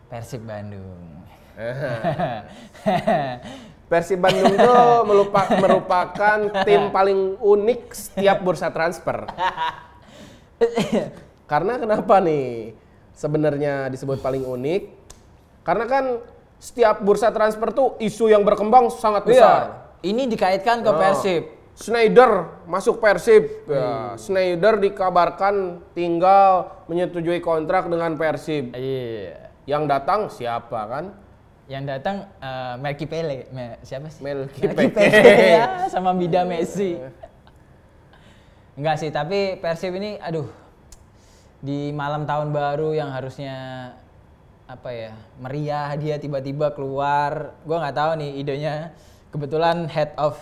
Persib 0.09 0.45
Bandung. 0.45 1.21
Persib 3.91 4.23
Bandung 4.23 4.55
tuh 4.55 4.87
melupa- 5.11 5.51
merupakan 5.59 6.37
tim 6.63 6.87
paling 6.89 7.35
unik 7.35 7.81
setiap 7.91 8.39
bursa 8.39 8.71
transfer. 8.71 9.27
Karena 11.43 11.75
kenapa 11.75 12.23
nih? 12.23 12.71
Sebenarnya 13.11 13.91
disebut 13.91 14.23
paling 14.23 14.47
unik. 14.47 14.83
Karena 15.61 15.85
kan 15.85 16.05
setiap 16.55 17.03
bursa 17.03 17.29
transfer 17.29 17.69
tuh 17.69 17.99
isu 17.99 18.31
yang 18.31 18.47
berkembang 18.47 18.87
sangat 18.87 19.27
besar. 19.27 19.59
Iya, 19.99 20.07
ini 20.07 20.23
dikaitkan 20.25 20.81
ke 20.81 20.89
Oh. 20.89 20.95
Persib. 20.95 21.43
Schneider 21.71 22.63
masuk 22.63 22.99
Persib. 22.99 23.67
Ya, 23.67 24.15
Schneider 24.15 24.77
dikabarkan 24.77 25.81
tinggal 25.91 26.71
menyetujui 26.87 27.41
kontrak 27.41 27.91
dengan 27.91 28.15
Persib. 28.15 28.71
Iya. 28.71 29.51
Yang 29.67 29.83
datang 29.89 30.19
siapa 30.29 30.79
kan? 30.87 31.05
Yang 31.71 31.83
datang 31.87 32.27
eh, 32.43 32.75
Melki 32.83 33.07
Pele, 33.07 33.47
Me- 33.55 33.79
siapa 33.79 34.11
sih? 34.11 34.19
Melki 34.19 34.67
Pele. 34.67 34.91
Ya, 35.55 35.87
sama 35.87 36.11
Bida 36.11 36.43
Messi. 36.43 36.99
Enggak 38.75 38.99
sih, 38.99 39.07
tapi 39.07 39.55
Persib 39.55 39.95
ini 39.95 40.19
aduh 40.19 40.51
di 41.63 41.95
malam 41.95 42.27
tahun 42.27 42.51
baru 42.51 42.91
yang 42.91 43.13
harusnya 43.13 43.55
apa 44.65 44.89
ya 44.91 45.11
meriah 45.39 45.95
dia 45.95 46.19
tiba-tiba 46.19 46.75
keluar. 46.75 47.55
Gue 47.63 47.79
nggak 47.79 47.95
tahu 47.95 48.11
nih 48.19 48.31
idenya. 48.43 48.73
Kebetulan 49.31 49.87
head 49.87 50.11
of 50.19 50.35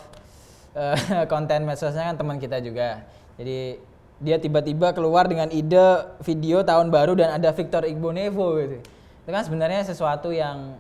eh, 0.73 0.97
konten 1.31 1.61
medsosnya 1.69 2.09
kan 2.09 2.17
teman 2.17 2.41
kita 2.41 2.57
juga. 2.57 3.05
Jadi 3.37 3.77
dia 4.17 4.41
tiba-tiba 4.41 4.91
keluar 4.97 5.29
dengan 5.29 5.47
ide 5.53 6.09
video 6.25 6.65
tahun 6.65 6.89
baru 6.89 7.13
dan 7.13 7.37
ada 7.37 7.53
Victor 7.53 7.85
Igbonevo 7.85 8.57
gitu. 8.57 8.77
Itu 9.23 9.29
kan 9.29 9.45
sebenarnya 9.45 9.85
sesuatu 9.85 10.33
yang 10.33 10.73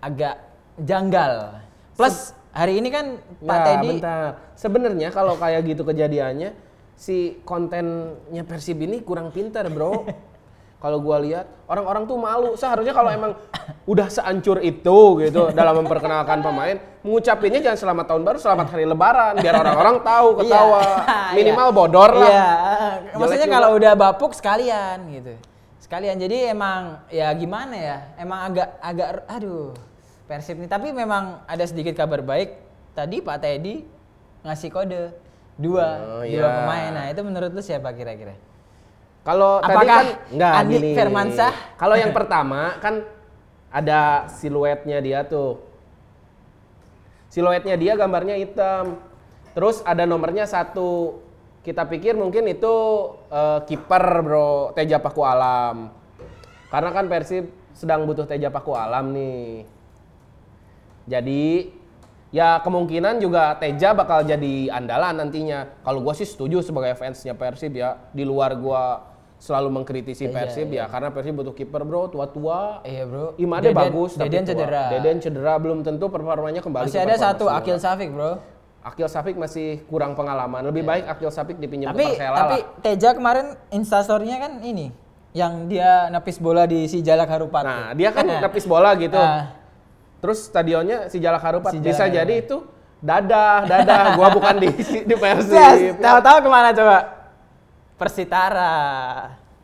agak 0.00 0.40
janggal 0.80 1.60
plus 1.94 2.32
hari 2.50 2.82
ini 2.82 2.88
kan 2.90 3.18
Pak 3.40 3.56
Ya, 3.56 3.64
Teddy 3.66 3.90
bentar. 3.98 4.30
Sebenarnya 4.58 5.08
kalau 5.14 5.34
kayak 5.38 5.60
gitu 5.66 5.82
kejadiannya, 5.86 6.50
si 6.98 7.40
kontennya 7.46 8.42
Persib 8.44 8.82
ini 8.82 9.00
kurang 9.00 9.30
pintar, 9.30 9.66
Bro. 9.70 10.04
kalau 10.82 10.96
gua 10.96 11.20
lihat 11.20 11.44
orang-orang 11.68 12.08
tuh 12.08 12.16
malu. 12.16 12.56
Seharusnya 12.56 12.96
kalau 12.96 13.12
emang 13.12 13.36
udah 13.84 14.08
seancur 14.08 14.64
itu 14.64 15.20
gitu 15.20 15.52
dalam 15.52 15.84
memperkenalkan 15.84 16.40
pemain, 16.40 16.76
mengucapinnya 17.04 17.60
jangan 17.60 17.78
selamat 17.78 18.04
tahun 18.08 18.22
baru, 18.24 18.38
selamat 18.40 18.66
hari 18.76 18.84
lebaran 18.88 19.32
biar 19.38 19.54
orang-orang 19.60 19.96
tahu 20.02 20.28
ketawa. 20.42 20.82
Iya, 21.30 21.36
Minimal 21.36 21.68
iya. 21.70 21.76
bodor 21.76 22.10
lah. 22.10 22.26
Iya, 22.26 22.50
maksudnya 23.14 23.48
kalau 23.48 23.68
udah 23.78 23.92
bapuk 23.94 24.32
sekalian 24.34 24.98
gitu. 25.14 25.34
Sekalian. 25.78 26.18
Jadi 26.18 26.50
emang 26.50 27.06
ya 27.06 27.30
gimana 27.38 27.76
ya? 27.78 27.96
Emang 28.18 28.50
agak 28.50 28.68
agak 28.82 29.08
aduh 29.30 29.70
Persib 30.30 30.62
nih. 30.62 30.70
Tapi 30.70 30.94
memang 30.94 31.42
ada 31.42 31.64
sedikit 31.66 31.98
kabar 31.98 32.22
baik. 32.22 32.54
Tadi 32.94 33.18
Pak 33.18 33.42
Teddy 33.42 33.82
ngasih 34.46 34.70
kode 34.70 35.02
dua 35.58 35.86
Oh, 35.98 36.22
dua 36.22 36.46
iya. 36.46 36.54
pemain. 36.62 36.90
Nah 36.94 37.04
itu 37.10 37.20
menurut 37.26 37.50
lu 37.50 37.58
siapa 37.58 37.90
kira-kira? 37.90 38.38
Kalau 39.26 39.58
tadi 39.58 39.86
kan 39.90 40.06
enggak 40.30 40.52
Andi 40.54 40.74
gini. 40.78 40.90
Firmansyah? 40.94 41.52
Kalau 41.74 41.98
yang 41.98 42.14
pertama 42.18 42.78
kan 42.78 43.02
ada 43.74 44.30
siluetnya 44.30 45.02
dia 45.02 45.26
tuh. 45.26 45.58
Siluetnya 47.26 47.74
dia 47.74 47.98
gambarnya 47.98 48.38
hitam. 48.38 49.02
Terus 49.50 49.82
ada 49.82 50.06
nomornya 50.06 50.46
satu. 50.46 51.18
Kita 51.66 51.84
pikir 51.90 52.14
mungkin 52.14 52.46
itu 52.46 52.74
eh, 53.28 53.60
kiper 53.66 54.04
bro 54.22 54.70
Teja 54.78 55.02
Paku 55.02 55.26
Alam. 55.26 55.90
Karena 56.70 56.90
kan 56.94 57.10
Persib 57.10 57.50
sedang 57.74 58.06
butuh 58.06 58.30
Teja 58.30 58.46
Paku 58.48 58.78
Alam 58.78 59.10
nih. 59.10 59.66
Jadi 61.06 61.72
ya 62.30 62.60
kemungkinan 62.60 63.18
juga 63.18 63.56
Teja 63.56 63.92
bakal 63.92 64.24
jadi 64.24 64.68
andalan 64.70 65.16
nantinya. 65.16 65.68
Kalau 65.80 66.00
gua 66.00 66.12
sih 66.12 66.26
setuju 66.26 66.60
sebagai 66.60 66.96
fansnya 66.96 67.32
Persib 67.32 67.76
ya. 67.76 67.96
Di 68.10 68.24
luar 68.24 68.56
gua 68.56 69.08
selalu 69.40 69.72
mengkritisi 69.72 70.28
Teja, 70.28 70.36
Persib 70.36 70.68
ya 70.68 70.84
karena 70.84 71.08
Persib 71.08 71.32
butuh 71.32 71.56
kiper 71.56 71.80
bro 71.82 72.12
tua-tua. 72.12 72.84
Iya 72.84 73.08
bro. 73.08 73.32
Imade 73.40 73.72
Deden- 73.72 73.80
bagus 73.88 74.10
tapi 74.14 74.28
Deden 74.28 74.44
tua. 74.44 74.50
cedera. 74.52 74.82
Deden 74.92 75.16
cedera 75.18 75.54
belum 75.56 75.78
tentu 75.80 76.06
performanya 76.12 76.60
kembali 76.60 76.84
Masih 76.86 77.00
ke 77.00 77.06
ada 77.08 77.16
satu 77.16 77.48
semula. 77.48 77.60
Akil 77.64 77.76
Safik 77.80 78.08
bro. 78.12 78.32
Akil 78.80 79.08
Safik 79.08 79.36
masih 79.36 79.80
kurang 79.88 80.12
pengalaman. 80.12 80.64
Lebih 80.64 80.84
baik 80.84 81.04
Akil 81.04 81.28
Safik 81.28 81.56
dipinjam 81.56 81.92
Tapi 81.92 82.04
ke 82.04 82.08
Persela 82.16 82.36
tapi 82.38 82.58
lah. 82.60 82.80
Teja 82.80 83.10
kemarin 83.12 83.46
instastorynya 83.72 84.36
kan 84.40 84.52
ini 84.60 84.88
yang 85.30 85.68
dia 85.68 86.08
nepis 86.10 86.36
bola 86.36 86.64
di 86.64 86.84
si 86.84 87.00
Jalak 87.00 87.28
Harupat. 87.28 87.62
Nah, 87.62 87.92
dia 87.92 88.10
kan 88.10 88.24
nepis 88.44 88.64
bola 88.64 88.92
gitu. 88.96 89.16
Ah. 89.16 89.56
Terus 90.20 90.38
stadionnya 90.52 91.08
si 91.08 91.16
Jalak 91.16 91.40
Harupat 91.40 91.72
Si 91.72 91.80
bisa 91.80 92.04
Jalak 92.04 92.16
jadi 92.22 92.34
itu 92.44 92.56
dadah, 93.00 93.64
dadah. 93.64 94.02
gua 94.20 94.28
bukan 94.36 94.60
di 94.60 94.68
di 95.08 95.14
Persib. 95.16 95.56
Yes, 95.56 95.96
tahu-tahu 95.96 96.36
ke 96.44 96.48
mana 96.52 96.70
coba? 96.76 96.98
Persitara 97.96 98.76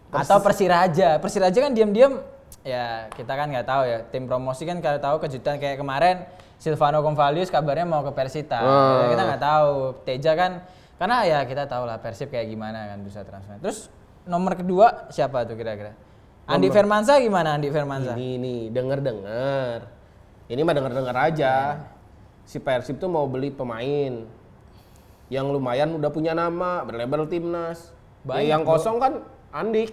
atau 0.08 0.40
Persiraja. 0.40 1.20
Persiraja 1.20 1.58
kan 1.60 1.72
diam-diam 1.76 2.20
ya 2.64 3.12
kita 3.12 3.32
kan 3.36 3.52
nggak 3.52 3.68
tahu 3.68 3.82
ya. 3.84 3.98
Tim 4.08 4.24
promosi 4.24 4.64
kan 4.64 4.80
kalau 4.80 4.96
tahu 4.96 5.16
kejutan 5.28 5.60
kayak 5.60 5.76
kemarin 5.80 6.24
Silvano 6.56 7.04
Convalius 7.04 7.52
kabarnya 7.52 7.84
mau 7.84 8.00
ke 8.00 8.12
Persita. 8.16 8.60
Ah. 8.60 9.12
Kita 9.12 9.22
nggak 9.28 9.42
tahu. 9.44 9.72
Teja 10.08 10.32
kan 10.32 10.64
karena 10.96 11.16
ya 11.28 11.38
kita 11.44 11.68
tahu 11.68 11.84
lah 11.84 12.00
Persib 12.00 12.32
kayak 12.32 12.48
gimana 12.48 12.96
kan 12.96 12.98
bisa 13.04 13.20
transfer. 13.20 13.60
Terus 13.60 13.92
nomor 14.24 14.56
kedua 14.56 15.12
siapa 15.12 15.44
tuh 15.44 15.60
kira-kira? 15.60 15.92
Andi 16.46 16.70
Firmansyah 16.70 17.18
gimana 17.20 17.58
Andi 17.58 17.68
Firmansyah? 17.74 18.14
Ini 18.14 18.38
nih, 18.38 18.60
denger-denger. 18.70 19.95
Ini 20.46 20.60
mah 20.60 20.72
denger-denger 20.72 21.16
aja. 21.16 21.54
Si 22.42 22.56
Persib 22.56 22.96
tuh 22.96 23.06
mau 23.06 23.26
beli 23.26 23.50
pemain 23.50 24.22
yang 25.26 25.50
lumayan 25.50 25.90
udah 25.92 26.06
punya 26.06 26.30
nama, 26.32 26.86
berlabel 26.86 27.26
timnas. 27.26 27.90
Banyak, 28.22 28.42
Ya, 28.42 28.54
yang 28.54 28.62
bro. 28.62 28.74
kosong 28.74 28.96
kan 28.96 29.12
Andik. 29.50 29.90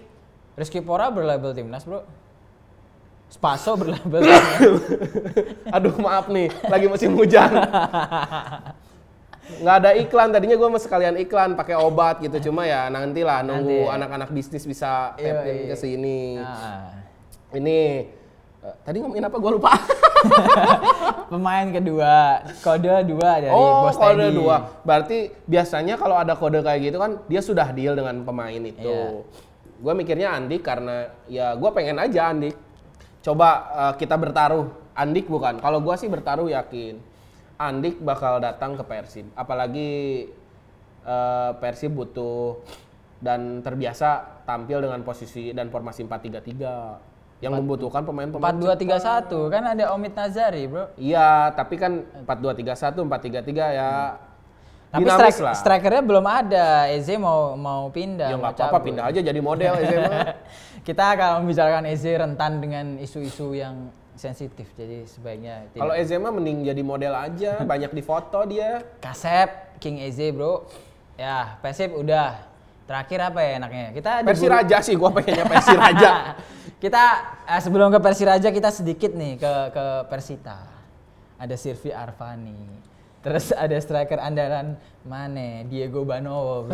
Rizky 0.53 0.77
Pora 0.79 1.09
berlabel 1.09 1.51
timnas, 1.51 1.81
Bro. 1.81 2.05
Spaso 3.25 3.73
berlabel 3.81 4.21
timnas. 4.21 4.61
Aduh 5.75 5.97
maaf 5.97 6.29
nih, 6.29 6.53
lagi 6.63 6.85
musim 6.85 7.17
hujan. 7.17 7.49
Nggak 9.43 9.75
ada 9.75 9.91
iklan, 9.97 10.29
tadinya 10.29 10.55
gue 10.55 10.69
mau 10.69 10.77
sekalian 10.77 11.17
iklan 11.17 11.57
pakai 11.57 11.75
obat 11.75 12.21
gitu. 12.21 12.49
Cuma 12.49 12.63
ya 12.63 12.87
nantilah 12.87 13.41
nunggu 13.41 13.65
Nanti 13.65 13.89
ya. 13.89 13.95
anak-anak 13.97 14.29
bisnis 14.29 14.63
bisa 14.63 15.17
Iya, 15.17 15.41
tapping 15.41 15.57
iya. 15.59 15.67
ke 15.67 15.75
sini. 15.75 16.19
Nah. 16.37 17.01
Ini 17.51 17.79
eh, 18.63 18.75
tadi 18.87 18.97
ngomongin 19.03 19.27
apa? 19.27 19.37
Gue 19.37 19.51
lupa. 19.59 19.71
Pemain 21.31 21.67
kedua, 21.67 22.45
kode 22.63 22.95
dua 23.09 23.29
dari 23.43 23.51
oh, 23.51 23.87
Bos 23.87 23.97
kode 23.99 24.31
Teddy. 24.31 24.37
dua. 24.39 24.55
Berarti 24.87 25.17
biasanya 25.43 25.99
kalau 25.99 26.15
ada 26.15 26.33
kode 26.39 26.63
kayak 26.63 26.79
gitu 26.91 26.97
kan 27.01 27.19
dia 27.27 27.41
sudah 27.43 27.67
deal 27.75 27.93
dengan 27.93 28.23
pemain 28.23 28.61
itu. 28.63 28.87
Iya. 28.87 29.27
Gue 29.83 29.93
mikirnya 29.99 30.31
Andik 30.31 30.63
karena 30.63 31.11
ya 31.27 31.59
gue 31.59 31.69
pengen 31.75 31.99
aja 31.99 32.31
Andik. 32.31 32.55
Coba 33.19 33.49
eh, 33.71 33.93
kita 33.99 34.15
bertaruh. 34.15 34.71
Andik 34.93 35.25
bukan. 35.27 35.59
Kalau 35.59 35.83
gue 35.83 35.95
sih 35.99 36.07
bertaruh 36.07 36.47
yakin. 36.47 37.01
Andik 37.59 37.99
bakal 37.99 38.39
datang 38.39 38.79
ke 38.79 38.83
Persib. 38.85 39.27
Apalagi 39.35 39.91
eh, 41.03 41.51
Persib 41.59 41.91
butuh 41.97 42.63
dan 43.23 43.63
terbiasa 43.63 44.43
tampil 44.43 44.83
dengan 44.83 44.99
posisi 45.07 45.55
dan 45.55 45.71
formasi 45.71 46.03
4-3-3 46.03 47.12
yang 47.43 47.53
membutuhkan 47.53 48.01
pemain-pemain 48.01 48.55
4231 48.55 49.51
kan 49.51 49.63
ada 49.67 49.83
Omid 49.91 50.15
Nazari, 50.15 50.63
Bro. 50.65 50.95
Iya, 50.95 51.51
tapi 51.51 51.75
kan 51.75 51.91
4-2-3-1, 52.23 53.03
4-3-3 53.03 53.43
ya 53.69 53.91
Tapi 54.87 55.03
dinamis 55.03 55.17
strike, 55.19 55.39
lah. 55.41 55.55
strikernya 55.57 56.03
belum 56.05 56.23
ada. 56.23 56.67
Eze 56.87 57.17
mau 57.17 57.57
mau 57.57 57.89
pindah. 57.89 58.29
Ya 58.29 58.37
nggak 58.37 58.53
apa-apa, 58.55 58.77
pindah 58.79 59.03
aja 59.09 59.19
jadi 59.19 59.39
model 59.41 59.73
SMA. 59.81 60.21
Kita 60.87 61.17
kalau 61.17 61.41
membicarakan 61.41 61.83
Eze 61.89 62.13
rentan 62.13 62.61
dengan 62.61 62.85
isu-isu 62.97 63.51
yang 63.51 63.89
sensitif. 64.13 64.69
Jadi 64.73 65.03
sebaiknya 65.03 65.65
tidak. 65.73 65.81
Kalau 65.81 65.93
SMA 65.97 66.29
mending 66.29 66.57
jadi 66.63 66.81
model 66.81 67.11
aja, 67.11 67.59
banyak 67.73 67.89
di 67.89 68.03
foto 68.05 68.45
dia. 68.45 68.85
Kasep, 69.01 69.81
King 69.81 69.99
Eze, 69.99 70.29
Bro. 70.29 70.69
Ya, 71.13 71.57
Persib 71.59 71.91
udah. 71.91 72.53
Terakhir 72.83 73.19
apa 73.23 73.39
ya 73.39 73.51
enaknya? 73.57 73.95
Kita 73.95 74.11
Versi 74.21 74.43
diburu- 74.43 74.55
Raja 74.59 74.77
sih, 74.83 74.93
gua 74.93 75.09
pengennya 75.09 75.45
versi 75.47 75.71
Raja. 75.73 76.11
kita 76.83 77.03
eh, 77.47 77.61
sebelum 77.63 77.87
ke 77.87 77.99
Persiraja 77.99 78.51
kita 78.51 78.67
sedikit 78.67 79.15
nih 79.15 79.39
ke 79.39 79.53
ke 79.71 79.85
Persita. 80.11 80.67
Ada 81.39 81.55
Sirvi 81.55 81.95
Arvani. 81.95 82.83
Terus 83.23 83.55
ada 83.63 83.71
striker 83.79 84.19
andalan 84.19 84.75
Mane, 85.03 85.63
Diego 85.67 86.03
Banowo. 86.03 86.67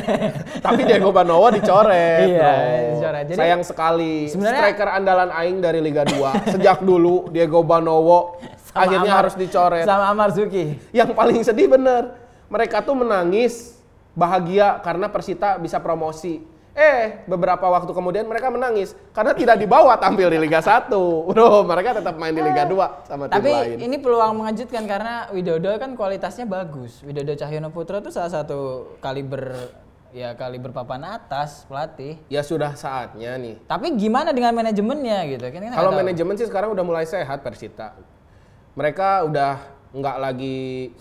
Tapi 0.64 0.80
Diego 0.84 1.12
Banowo 1.12 1.52
dicoret, 1.52 2.24
Iya, 2.24 2.52
dicoret. 2.96 3.24
Jadi- 3.28 3.36
Sayang 3.36 3.60
sekali. 3.60 4.32
Sebenarnya- 4.32 4.64
Striker 4.64 4.88
andalan 4.90 5.28
Aing 5.28 5.60
dari 5.60 5.80
Liga 5.80 6.04
2. 6.04 6.56
Sejak 6.56 6.80
dulu 6.80 7.28
Diego 7.28 7.60
Banowo 7.60 8.40
Sama 8.70 8.80
akhirnya 8.88 9.12
Amar- 9.12 9.20
harus 9.24 9.34
dicoret. 9.36 9.84
Sama 9.84 10.08
Amar 10.08 10.32
Zuki. 10.32 10.76
Yang 10.90 11.12
paling 11.12 11.40
sedih 11.44 11.68
bener, 11.68 12.16
mereka 12.48 12.80
tuh 12.80 12.96
menangis 12.96 13.76
bahagia 14.12 14.80
karena 14.80 15.08
Persita 15.08 15.56
bisa 15.56 15.76
promosi. 15.76 16.40
Eh, 16.80 17.28
beberapa 17.28 17.68
waktu 17.68 17.92
kemudian 17.92 18.24
mereka 18.24 18.48
menangis 18.48 18.96
karena 19.12 19.36
tidak 19.36 19.60
dibawa 19.60 20.00
tampil 20.00 20.32
di 20.32 20.40
Liga 20.40 20.64
1. 20.64 20.88
Bro, 21.28 21.68
mereka 21.68 22.00
tetap 22.00 22.16
main 22.16 22.32
di 22.32 22.40
Liga 22.40 22.64
2 22.64 23.04
sama 23.04 23.28
tim 23.28 23.36
Tapi 23.36 23.52
lain. 23.52 23.76
ini 23.84 23.96
peluang 24.00 24.40
mengejutkan 24.40 24.88
karena 24.88 25.28
Widodo 25.28 25.76
kan 25.76 25.92
kualitasnya 25.92 26.48
bagus. 26.48 27.04
Widodo 27.04 27.36
Cahyono 27.36 27.68
Putra 27.68 28.00
tuh 28.00 28.08
salah 28.08 28.32
satu 28.32 28.96
kaliber 29.04 29.52
ya 30.16 30.32
kaliber 30.32 30.72
papan 30.72 31.04
atas 31.20 31.68
pelatih. 31.68 32.16
Ya 32.32 32.40
sudah 32.40 32.72
saatnya 32.72 33.36
nih. 33.36 33.60
Tapi 33.68 33.92
gimana 34.00 34.32
dengan 34.32 34.56
manajemennya 34.56 35.28
gitu 35.36 35.44
kan? 35.52 35.60
Kalau 35.76 35.92
manajemen 35.92 36.34
sih 36.40 36.48
sekarang 36.48 36.72
udah 36.72 36.84
mulai 36.86 37.04
sehat 37.04 37.44
Persita. 37.44 37.92
Mereka 38.72 39.28
udah 39.28 39.60
nggak 39.92 40.16
lagi 40.16 40.96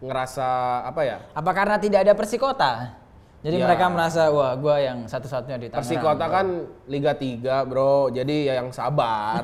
ngerasa 0.00 0.48
apa 0.88 1.04
ya? 1.04 1.18
Apa 1.36 1.50
karena 1.52 1.76
tidak 1.76 2.08
ada 2.08 2.16
Persikota? 2.16 3.01
Jadi 3.42 3.58
Ya. 3.58 3.66
mereka 3.66 3.90
merasa 3.90 4.30
wah 4.30 4.54
gua 4.54 4.78
yang 4.78 5.10
satu-satunya 5.10 5.58
di 5.58 5.66
Tangerang. 5.66 5.82
Persikota 5.82 6.26
kan 6.30 6.46
Liga 6.86 7.10
3, 7.18 7.66
Bro. 7.66 8.14
Jadi 8.14 8.46
ya 8.46 8.62
yang 8.62 8.70
sabar. 8.70 9.42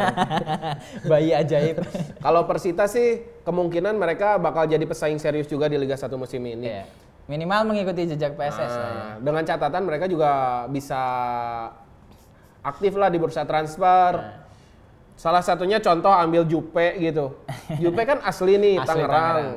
bayi 1.10 1.34
ajaib. 1.34 1.82
Kalau 2.24 2.46
Persita 2.46 2.86
sih 2.86 3.26
kemungkinan 3.42 3.98
mereka 3.98 4.38
bakal 4.38 4.70
jadi 4.70 4.86
pesaing 4.86 5.18
serius 5.18 5.50
juga 5.50 5.66
di 5.66 5.74
Liga 5.74 5.98
1 5.98 6.14
musim 6.14 6.38
ini. 6.46 6.70
Iya. 6.70 6.86
Minimal 7.26 7.74
mengikuti 7.74 8.06
jejak 8.08 8.38
PSS 8.38 8.72
lah 8.72 8.88
ya. 8.88 8.94
Nah, 8.94 9.14
dengan 9.20 9.42
catatan 9.44 9.82
mereka 9.82 10.06
juga 10.06 10.64
bisa 10.70 11.02
aktif 12.62 12.94
lah 12.94 13.10
di 13.10 13.18
bursa 13.18 13.42
transfer. 13.42 14.14
Nah. 14.14 14.46
Salah 15.18 15.42
satunya 15.42 15.82
contoh 15.82 16.14
ambil 16.14 16.46
Jupe 16.46 16.94
gitu. 17.02 17.34
Jupe 17.82 18.06
kan 18.06 18.22
asli 18.22 18.54
nih 18.62 18.78
Asli 18.78 18.86
Tangerang. 18.94 19.10
Tangerang. 19.10 19.48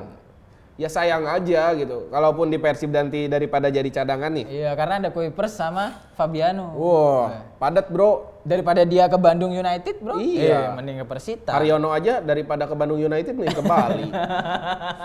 Ya 0.80 0.88
sayang 0.88 1.28
aja 1.28 1.76
gitu. 1.76 2.08
Kalaupun 2.10 2.48
di 2.48 2.58
Persib 2.58 2.90
nanti 2.96 3.28
daripada 3.28 3.68
jadi 3.68 3.86
cadangan 3.92 4.32
nih. 4.34 4.46
Iya, 4.48 4.72
karena 4.74 5.04
ada 5.04 5.10
Kuipers 5.12 5.54
sama 5.54 6.00
Fabiano. 6.16 6.74
Wah, 6.74 7.44
padat 7.60 7.92
bro. 7.92 8.32
Daripada 8.42 8.82
dia 8.82 9.06
ke 9.06 9.22
Bandung 9.22 9.54
United, 9.54 10.02
Bro. 10.02 10.18
Iya. 10.18 10.74
eh, 10.74 10.74
mending 10.74 10.98
ke 10.98 11.06
Persita. 11.06 11.54
Haryono 11.54 11.94
aja 11.94 12.26
daripada 12.26 12.66
ke 12.66 12.74
Bandung 12.74 12.98
United 12.98 13.38
nih 13.38 13.54
ke 13.54 13.62
Bali. 13.62 14.10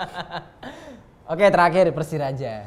Oke, 1.36 1.44
terakhir 1.52 1.92
Persiraja. 1.92 2.64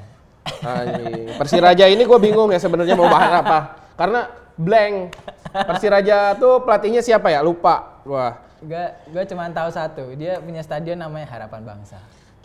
Persiraja 1.42 1.90
ini 1.90 2.06
gue 2.06 2.20
bingung 2.22 2.54
ya 2.54 2.62
sebenarnya 2.62 2.94
mau 2.94 3.10
bahas 3.10 3.42
apa. 3.42 3.60
Karena 3.98 4.30
blank. 4.54 5.18
Persiraja 5.50 6.38
tuh 6.38 6.62
pelatihnya 6.62 7.02
siapa 7.02 7.34
ya? 7.34 7.42
Lupa. 7.42 8.06
Wah. 8.06 8.38
Gue 8.62 8.86
gue 9.10 9.24
cuma 9.32 9.48
tahu 9.50 9.72
satu, 9.72 10.04
dia 10.20 10.38
punya 10.44 10.60
stadion 10.60 11.00
namanya 11.00 11.32
Harapan 11.32 11.64
Bangsa. 11.64 11.98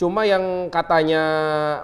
Cuma 0.04 0.28
yang 0.28 0.68
katanya 0.68 1.24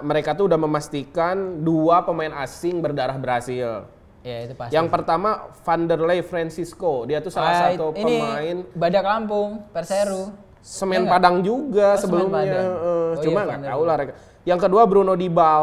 mereka 0.05 0.37
tuh 0.37 0.45
udah 0.45 0.53
memastikan 0.55 1.57
dua 1.57 2.05
pemain 2.05 2.29
asing 2.37 2.77
berdarah 2.77 3.17
Brasil. 3.17 3.89
Ya 4.21 4.45
itu 4.45 4.53
pasti. 4.53 4.77
Yang 4.77 4.93
pertama 4.93 5.49
Vanderlei 5.65 6.21
Francisco, 6.21 7.09
dia 7.09 7.17
tuh 7.17 7.33
salah 7.33 7.49
Ah, 7.49 7.61
satu 7.73 7.97
ini 7.97 8.21
pemain 8.21 8.55
Badak 8.77 9.01
Lampung, 9.01 9.65
Perseru. 9.73 10.29
semen 10.61 10.93
Iya 10.93 11.01
nggak? 11.01 11.13
Padang 11.17 11.35
juga 11.41 11.87
Oh, 11.89 11.97
sebelumnya. 11.97 12.37
Padang. 12.45 12.61
Eh, 12.61 12.77
Oh, 12.77 13.11
cuma 13.17 13.33
iya, 13.33 13.41
nggak 13.41 13.57
Vanderlei. 13.57 13.71
tahu 13.73 13.81
lah. 13.81 13.95
Rek. 13.97 14.09
Yang 14.45 14.59
kedua 14.61 14.81
Bruno 14.85 15.13
Dibal, 15.17 15.61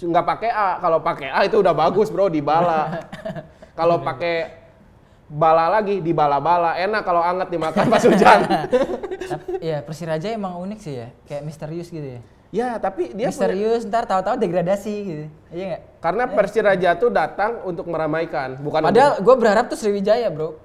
nggak 0.00 0.24
pakai 0.26 0.48
A. 0.48 0.70
Kalau 0.80 0.98
pakai 1.04 1.28
A 1.28 1.40
itu 1.44 1.56
udah 1.60 1.74
bagus 1.76 2.08
bro, 2.08 2.32
Dibala. 2.32 3.04
Kalau 3.78 4.00
pakai 4.00 4.57
bala 5.28 5.68
lagi 5.68 6.00
di 6.00 6.16
bala-bala 6.16 6.74
enak 6.80 7.04
kalau 7.04 7.20
anget 7.20 7.52
dimakan 7.52 7.84
pas 7.92 8.00
hujan. 8.00 8.40
Tapi, 9.32 9.60
ya 9.60 9.84
Persiraja 9.84 10.32
emang 10.32 10.56
unik 10.64 10.78
sih 10.80 10.94
ya, 11.04 11.08
kayak 11.28 11.44
misterius 11.44 11.92
gitu 11.92 12.16
ya. 12.16 12.20
ya 12.48 12.68
tapi 12.80 13.12
dia 13.12 13.28
punya, 13.28 13.28
misterius, 13.28 13.84
ntar 13.84 14.08
tahu-tahu 14.08 14.40
degradasi 14.40 14.94
gitu. 15.04 15.24
Iya 15.52 15.64
nggak? 15.68 15.82
karena 16.00 16.24
Persiraja 16.32 16.90
tuh 16.96 17.12
datang 17.12 17.60
untuk 17.68 17.84
meramaikan, 17.92 18.56
bukan 18.56 18.88
Padahal 18.88 19.20
gue 19.20 19.34
berharap 19.36 19.68
tuh 19.68 19.76
Sriwijaya 19.76 20.32
bro, 20.32 20.56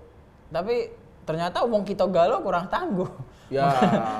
tapi 0.47 0.95
ternyata 1.27 1.67
Wong 1.67 1.83
Kito 1.83 2.07
Galo 2.07 2.39
kurang 2.39 2.71
tangguh. 2.71 3.11
Ya, 3.51 3.67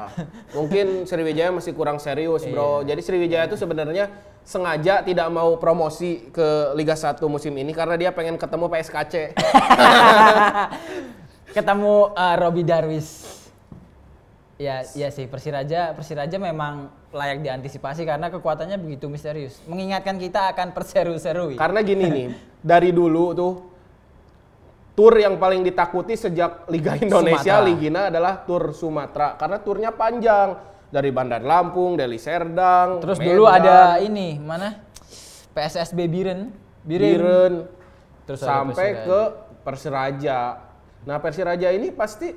mungkin 0.58 1.08
Sriwijaya 1.08 1.56
masih 1.56 1.72
kurang 1.72 1.98
serius, 2.04 2.44
Iya. 2.44 2.52
Bro. 2.52 2.84
Jadi 2.84 3.02
Sriwijaya 3.02 3.48
itu 3.48 3.56
sebenarnya 3.56 4.12
sengaja 4.44 5.00
tidak 5.02 5.28
mau 5.32 5.56
promosi 5.56 6.28
ke 6.30 6.76
Liga 6.76 7.00
1 7.00 7.16
musim 7.32 7.56
ini 7.56 7.72
karena 7.72 7.96
dia 7.96 8.12
pengen 8.12 8.36
ketemu 8.36 8.68
PSKC. 8.68 9.14
Ketemu 11.56 12.12
uh, 12.12 12.36
Robi 12.36 12.64
Darwis. 12.66 13.42
Ya, 14.58 14.86
ya 14.96 15.10
sih 15.10 15.26
Persiraja, 15.26 15.94
Persiraja 15.98 16.38
memang 16.38 16.90
layak 17.14 17.42
diantisipasi 17.42 18.06
karena 18.06 18.30
kekuatannya 18.30 18.78
begitu 18.80 19.10
misterius. 19.10 19.62
Mengingatkan 19.70 20.18
kita 20.18 20.54
akan 20.54 20.74
perseru-serui. 20.74 21.56
karena 21.58 21.80
gini 21.82 22.06
nih, 22.10 22.28
dari 22.74 22.90
dulu 22.94 23.26
tuh 23.34 23.54
tur 24.94 25.14
yang 25.18 25.42
paling 25.42 25.66
ditakuti 25.66 26.14
sejak 26.14 26.70
Liga 26.70 26.98
Indonesia 26.98 27.62
Sumatera. 27.62 27.66
Ligina 27.66 28.02
adalah 28.14 28.34
tur 28.46 28.74
Sumatera 28.74 29.38
karena 29.38 29.58
turnya 29.62 29.90
panjang 29.94 30.73
dari 30.94 31.10
Bandar 31.10 31.42
Lampung, 31.42 31.98
Deli 31.98 32.22
Serdang, 32.22 33.02
Terus 33.02 33.18
Medan, 33.18 33.30
dulu 33.34 33.44
ada 33.50 33.98
ini 33.98 34.38
mana 34.38 34.78
PSSB 35.58 36.06
Biren, 36.06 36.54
Biren, 36.86 37.66
Terus 38.30 38.40
ada 38.40 38.62
sampai 38.62 38.94
Persiraja. 38.94 39.02
ke 39.02 39.20
Persiraja. 39.66 40.40
Nah 41.04 41.18
Persiraja 41.18 41.68
ini 41.74 41.90
pasti 41.90 42.30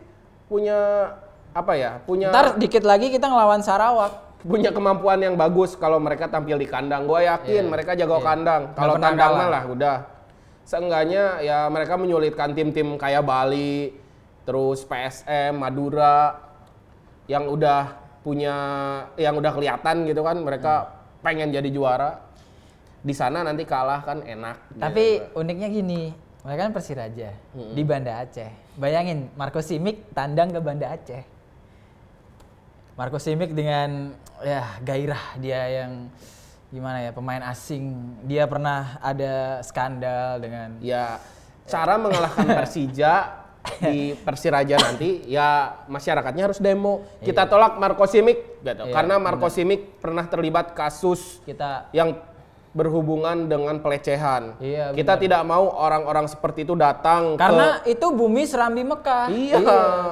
punya 0.48 1.12
apa 1.52 1.76
ya? 1.76 2.00
Punya 2.00 2.32
Ntar 2.32 2.56
dikit 2.56 2.80
lagi 2.82 3.12
kita 3.12 3.28
ngelawan 3.28 3.60
Sarawak. 3.60 4.24
punya 4.46 4.70
kemampuan 4.70 5.18
yang 5.18 5.34
bagus 5.34 5.74
kalau 5.74 5.98
mereka 5.98 6.30
tampil 6.30 6.54
di 6.54 6.64
kandang. 6.64 7.02
Gue 7.04 7.26
yakin 7.26 7.66
Iya, 7.66 7.68
mereka 7.68 7.98
jago 7.98 8.22
iya. 8.22 8.24
kandang. 8.24 8.62
Kalau 8.72 8.94
tandang 8.94 9.32
kalah. 9.34 9.48
lah 9.50 9.64
udah. 9.66 9.96
Seenggaknya 10.62 11.42
ya 11.42 11.66
mereka 11.66 11.98
menyulitkan 11.98 12.54
tim-tim 12.54 12.94
kayak 12.94 13.26
Bali, 13.26 13.90
terus 14.46 14.86
PSM, 14.86 15.50
Madura 15.50 16.38
yang 17.26 17.50
udah 17.50 18.05
punya 18.26 18.54
yang 19.14 19.38
udah 19.38 19.54
kelihatan 19.54 20.02
gitu 20.02 20.26
kan 20.26 20.34
mereka 20.42 20.74
Hmm. 20.82 21.22
pengen 21.22 21.54
jadi 21.54 21.70
juara. 21.70 22.26
Di 23.06 23.14
sana 23.14 23.46
nanti 23.46 23.62
kalah 23.62 24.02
kan 24.02 24.18
enak. 24.26 24.82
Tapi 24.82 25.22
uniknya 25.38 25.70
gini, 25.70 26.10
mereka 26.42 26.66
kan 26.66 26.72
Persiraja 26.74 27.30
di 27.54 27.82
Banda 27.86 28.26
Aceh. 28.26 28.50
Bayangin 28.74 29.30
Marco 29.38 29.62
Simic 29.62 30.10
tandang 30.10 30.50
ke 30.50 30.58
Banda 30.58 30.90
Aceh. 30.90 31.22
Marco 32.98 33.22
Simic 33.22 33.54
dengan 33.54 34.10
ya 34.42 34.80
gairah 34.82 35.38
dia 35.38 35.60
yang 35.82 36.10
gimana 36.74 36.98
ya 37.06 37.10
pemain 37.14 37.46
asing. 37.46 37.94
Dia 38.26 38.50
pernah 38.50 38.98
ada 38.98 39.62
skandal 39.62 40.42
dengan 40.42 40.74
ya 40.82 41.22
cara 41.70 41.94
mengalahkan 41.98 42.46
Persija 42.58 43.45
di 43.82 44.14
Persiraja 44.16 44.76
nanti 44.78 45.24
ya 45.26 45.82
masyarakatnya 45.86 46.50
harus 46.50 46.58
demo. 46.58 47.04
Kita 47.20 47.46
tolak 47.46 47.76
Marco 47.76 48.06
Simic 48.06 48.62
gitu. 48.62 48.84
Iya, 48.86 48.92
Karena 48.92 49.18
Marco 49.18 49.46
Simic 49.46 50.00
pernah 50.00 50.26
terlibat 50.26 50.72
kasus 50.72 51.42
kita 51.44 51.90
yang 51.90 52.16
berhubungan 52.76 53.48
dengan 53.48 53.80
pelecehan. 53.80 54.60
Iya, 54.60 54.92
Kita 54.92 55.16
tidak 55.16 55.40
mau 55.48 55.72
orang-orang 55.72 56.28
seperti 56.28 56.68
itu 56.68 56.76
datang 56.76 57.40
karena 57.40 57.80
itu 57.88 58.04
bumi 58.12 58.44
serambi 58.44 58.84
Mekah. 58.84 59.32
Iya. 59.32 59.56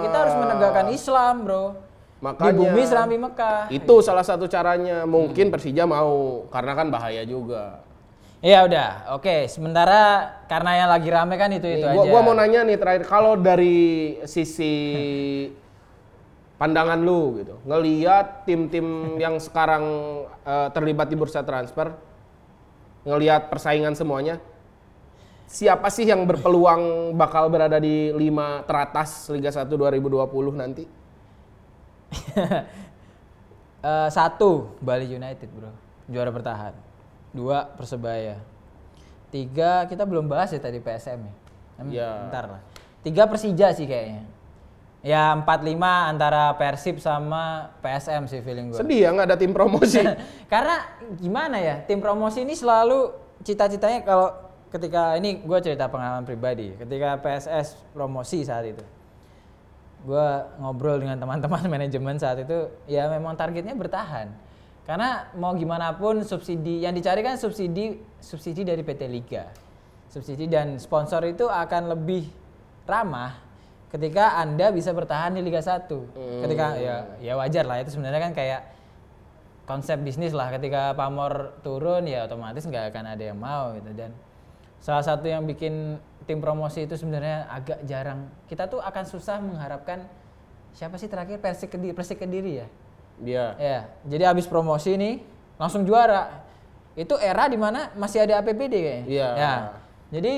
Kita 0.00 0.16
harus 0.16 0.34
menegakkan 0.40 0.88
Islam, 0.88 1.34
Bro. 1.44 1.64
ke 1.68 2.24
makanya 2.24 2.56
Di 2.56 2.60
bumi 2.64 2.82
serambi 2.88 3.16
Mekah. 3.20 3.68
itu 3.68 3.94
salah 4.00 4.24
satu 4.24 4.48
caranya. 4.48 5.04
Mungkin 5.04 5.52
Persija 5.52 5.84
mau 5.84 6.48
karena 6.48 6.72
kan 6.72 6.88
bahaya 6.88 7.20
juga. 7.28 7.84
Iya 8.44 8.68
udah, 8.68 9.16
oke. 9.16 9.48
Sementara 9.48 10.28
karena 10.44 10.85
yang 10.85 10.90
lagi 10.92 11.09
rame 11.09 11.40
kan 11.40 11.48
itu 11.48 11.64
itu 11.64 11.88
Nih, 11.88 11.96
gua, 11.96 12.04
aja. 12.04 12.11
gua 12.12 12.20
mau 12.20 12.35
nanya 12.37 12.61
nih 12.68 12.76
terakhir 12.76 13.09
kalau 13.09 13.40
dari 13.40 14.20
sisi 14.28 14.74
pandangan 16.61 17.00
lu 17.00 17.40
gitu, 17.40 17.57
ngeliat 17.64 18.44
tim-tim 18.44 18.85
yang 19.24 19.40
sekarang 19.40 19.85
eh, 20.44 20.68
terlibat 20.76 21.09
di 21.09 21.16
bursa 21.16 21.40
transfer, 21.40 21.96
ngeliat 23.09 23.48
persaingan 23.48 23.96
semuanya, 23.96 24.37
siapa 25.48 25.88
sih 25.88 26.04
yang 26.04 26.28
berpeluang 26.28 27.16
bakal 27.16 27.48
berada 27.48 27.80
di 27.80 28.12
lima 28.12 28.61
teratas 28.68 29.24
Liga 29.33 29.48
1 29.48 29.72
2020 29.72 30.52
nanti? 30.52 30.85
Eh, 33.85 34.09
satu 34.09 34.80
Bali 34.80 35.04
United 35.04 35.44
bro, 35.52 35.68
juara 36.09 36.33
bertahan. 36.33 36.93
Dua 37.34 37.66
Persebaya. 37.74 38.38
Tiga 39.34 39.84
kita 39.90 40.06
belum 40.06 40.30
bahas 40.30 40.54
ya 40.54 40.62
tadi 40.62 40.78
PSM 40.78 41.18
ya. 41.18 41.34
Ya. 41.90 42.10
Bentar 42.30 42.44
lah. 42.46 42.62
Tiga 43.02 43.26
Persija 43.26 43.74
sih 43.74 43.84
kayaknya. 43.84 44.24
Ya 45.04 45.36
empat 45.36 45.60
lima 45.60 46.08
antara 46.08 46.54
Persib 46.56 46.96
sama 46.96 47.74
PSM 47.84 48.30
sih 48.30 48.40
feeling 48.40 48.72
gue. 48.72 48.80
Sedih 48.80 49.04
ya 49.04 49.12
nggak 49.12 49.28
ada 49.34 49.36
tim 49.36 49.52
promosi. 49.52 50.00
Karena 50.52 50.80
gimana 51.20 51.60
ya 51.60 51.82
tim 51.84 52.00
promosi 52.00 52.40
ini 52.46 52.56
selalu 52.56 53.12
cita-citanya 53.44 54.00
kalau 54.06 54.32
ketika 54.74 55.14
ini 55.14 55.38
gue 55.44 55.58
cerita 55.62 55.86
pengalaman 55.86 56.26
pribadi. 56.26 56.74
Ketika 56.74 57.22
PSS 57.22 57.78
promosi 57.94 58.42
saat 58.42 58.66
itu, 58.66 58.82
gue 60.02 60.26
ngobrol 60.58 60.98
dengan 60.98 61.14
teman-teman 61.20 61.62
manajemen 61.78 62.18
saat 62.18 62.42
itu, 62.42 62.72
ya 62.90 63.06
memang 63.06 63.38
targetnya 63.38 63.78
bertahan. 63.78 64.34
Karena 64.84 65.32
mau 65.40 65.56
gimana 65.56 65.96
pun 65.96 66.20
subsidi 66.20 66.84
yang 66.84 66.92
dicari 66.92 67.24
kan 67.24 67.40
subsidi 67.40 67.96
subsidi 68.20 68.68
dari 68.68 68.84
PT 68.84 69.08
Liga, 69.08 69.48
subsidi 70.12 70.44
dan 70.44 70.76
sponsor 70.76 71.24
itu 71.24 71.48
akan 71.48 71.96
lebih 71.96 72.28
ramah 72.84 73.40
ketika 73.88 74.36
anda 74.36 74.68
bisa 74.68 74.92
bertahan 74.92 75.32
di 75.32 75.40
Liga 75.40 75.64
1 75.64 75.88
Ketika 76.44 76.76
ya 76.76 77.16
ya 77.16 77.32
wajar 77.40 77.64
lah 77.64 77.80
itu 77.80 77.96
sebenarnya 77.96 78.20
kan 78.28 78.32
kayak 78.36 78.60
konsep 79.64 79.96
bisnis 80.04 80.36
lah. 80.36 80.52
Ketika 80.52 80.92
pamor 80.92 81.56
turun 81.64 82.04
ya 82.04 82.28
otomatis 82.28 82.68
nggak 82.68 82.92
akan 82.92 83.16
ada 83.16 83.24
yang 83.24 83.40
mau 83.40 83.72
gitu. 83.80 83.88
Dan 83.96 84.12
salah 84.84 85.00
satu 85.00 85.24
yang 85.24 85.48
bikin 85.48 85.96
tim 86.28 86.44
promosi 86.44 86.84
itu 86.84 87.00
sebenarnya 87.00 87.48
agak 87.48 87.80
jarang. 87.88 88.28
Kita 88.52 88.68
tuh 88.68 88.84
akan 88.84 89.04
susah 89.08 89.40
mengharapkan 89.40 90.04
siapa 90.76 91.00
sih 91.00 91.08
terakhir? 91.08 91.40
Persik 91.40 91.72
Kediri, 91.72 91.96
Persik 91.96 92.20
Kediri 92.20 92.60
ya 92.60 92.68
Dia. 93.14 93.55
ya 93.62 93.79
jadi 94.03 94.35
habis 94.35 94.46
promosi 94.50 94.98
nih 94.98 95.22
langsung 95.59 95.87
juara. 95.87 96.44
Itu 96.94 97.18
era 97.18 97.50
di 97.50 97.59
mana 97.59 97.90
masih 97.98 98.22
ada 98.22 98.38
APBD 98.38 98.74
kayaknya. 98.74 99.05
Iya. 99.11 99.29
ya. 99.35 99.55
Jadi 100.14 100.35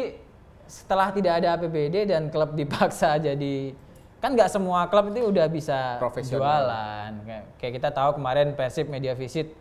setelah 0.66 1.12
tidak 1.12 1.32
ada 1.44 1.48
APBD 1.56 2.08
dan 2.08 2.32
klub 2.32 2.56
dipaksa 2.58 3.16
jadi 3.28 3.70
kan 4.16 4.32
nggak 4.34 4.48
semua 4.48 4.88
klub 4.88 5.12
itu 5.12 5.28
udah 5.28 5.46
bisa 5.46 6.00
jualan. 6.24 7.12
Kayak, 7.22 7.44
kayak 7.60 7.72
kita 7.76 7.88
tahu 7.92 8.16
kemarin 8.16 8.56
Persib 8.56 8.88
media 8.88 9.12
visit. 9.12 9.52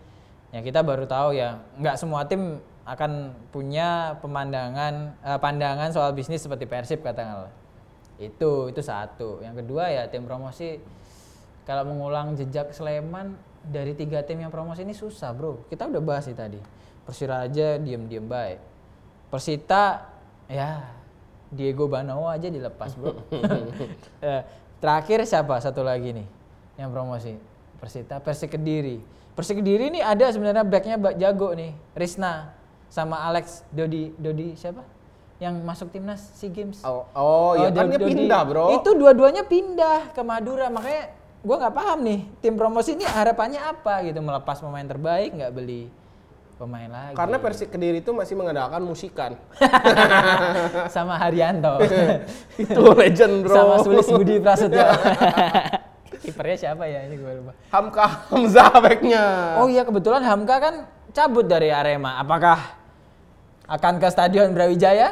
Ya 0.56 0.64
kita 0.64 0.80
baru 0.80 1.04
tahu 1.04 1.36
ya 1.36 1.60
nggak 1.76 2.00
semua 2.00 2.24
tim 2.24 2.64
akan 2.88 3.34
punya 3.52 4.16
pemandangan 4.24 5.20
eh, 5.20 5.40
pandangan 5.42 5.92
soal 5.92 6.16
bisnis 6.16 6.40
seperti 6.40 6.64
Persib 6.64 7.04
katakanlah. 7.04 7.52
Itu 8.16 8.72
itu 8.72 8.80
satu. 8.80 9.44
Yang 9.44 9.68
kedua 9.68 9.92
ya 9.92 10.08
tim 10.08 10.24
promosi 10.24 10.80
kalau 11.66 11.84
mengulang 11.84 12.34
jejak 12.34 12.70
Sleman 12.70 13.34
dari 13.62 13.92
tiga 13.92 14.22
tim 14.22 14.38
yang 14.38 14.50
promosi 14.50 14.82
ini 14.82 14.94
susah 14.94 15.30
bro 15.30 15.66
kita 15.68 15.86
udah 15.86 16.00
bahas 16.00 16.24
sih 16.24 16.34
tadi 16.34 16.62
Persiraja 17.02 17.78
diem-diem 17.78 18.24
baik 18.24 18.58
Persita 19.28 20.06
ya 20.46 20.86
Diego 21.48 21.86
Banowo 21.86 22.26
aja 22.26 22.48
dilepas 22.48 22.94
bro 22.94 23.14
Eh, 24.22 24.42
terakhir 24.78 25.24
siapa 25.24 25.58
satu 25.60 25.82
lagi 25.82 26.14
nih 26.14 26.28
yang 26.76 26.90
promosi 26.90 27.34
Persita 27.76 28.18
Persik 28.18 28.54
Kediri 28.54 29.02
Persik 29.34 29.60
Kediri 29.60 29.90
ini 29.90 30.00
ada 30.00 30.30
sebenarnya 30.30 30.64
backnya 30.64 30.96
ba- 30.96 31.14
jago 31.14 31.52
nih 31.52 31.74
Risna 31.92 32.54
sama 32.88 33.26
Alex 33.26 33.66
Dodi 33.68 34.14
Dodi 34.16 34.54
siapa? 34.54 34.86
Yang 35.36 35.56
masuk 35.62 35.88
timnas 35.92 36.24
SEA 36.32 36.48
Games. 36.48 36.80
Oh, 36.80 37.04
oh, 37.12 37.60
iya 37.60 37.68
kan 37.68 37.86
Dodi- 37.86 37.92
dia 37.92 38.00
Dodi. 38.00 38.12
pindah, 38.16 38.42
Bro. 38.48 38.66
Itu 38.72 38.96
dua-duanya 38.96 39.44
pindah 39.44 40.16
ke 40.16 40.24
Madura, 40.24 40.72
makanya 40.72 41.12
gua 41.46 41.56
nggak 41.62 41.76
paham 41.78 42.00
nih 42.02 42.20
tim 42.42 42.58
promosi 42.58 42.98
ini 42.98 43.06
harapannya 43.06 43.62
apa 43.62 44.02
gitu? 44.02 44.20
Melepas 44.20 44.58
pemain 44.60 44.84
terbaik 44.84 45.38
nggak 45.38 45.54
beli 45.54 45.88
pemain 46.56 46.88
lagi. 46.88 47.16
Karena 47.16 47.38
Persik 47.38 47.70
Kediri 47.70 48.00
itu 48.00 48.12
masih 48.16 48.34
mengadakan 48.40 48.82
musikan. 48.84 49.36
sama 50.96 51.20
Haryanto. 51.20 51.84
Itu 52.62 52.96
legend, 52.96 53.44
Bro. 53.44 53.56
sama 53.56 53.76
Sulis 53.84 54.08
Budi 54.08 54.40
Prasetyo. 54.40 54.88
Kipernya 56.24 56.58
siapa 56.58 56.88
ya? 56.88 57.06
Ini 57.06 57.16
gue 57.20 57.32
lupa. 57.44 57.54
Hamka 57.70 58.06
Hamzah 58.32 58.72
backnya. 58.82 59.24
oh 59.62 59.68
iya 59.70 59.84
kebetulan 59.84 60.24
Hamka 60.24 60.56
kan 60.58 60.76
cabut 61.12 61.46
dari 61.46 61.70
Arema. 61.70 62.18
Apakah 62.24 62.58
akan 63.68 63.94
ke 64.00 64.08
Stadion 64.10 64.56
Brawijaya 64.56 65.12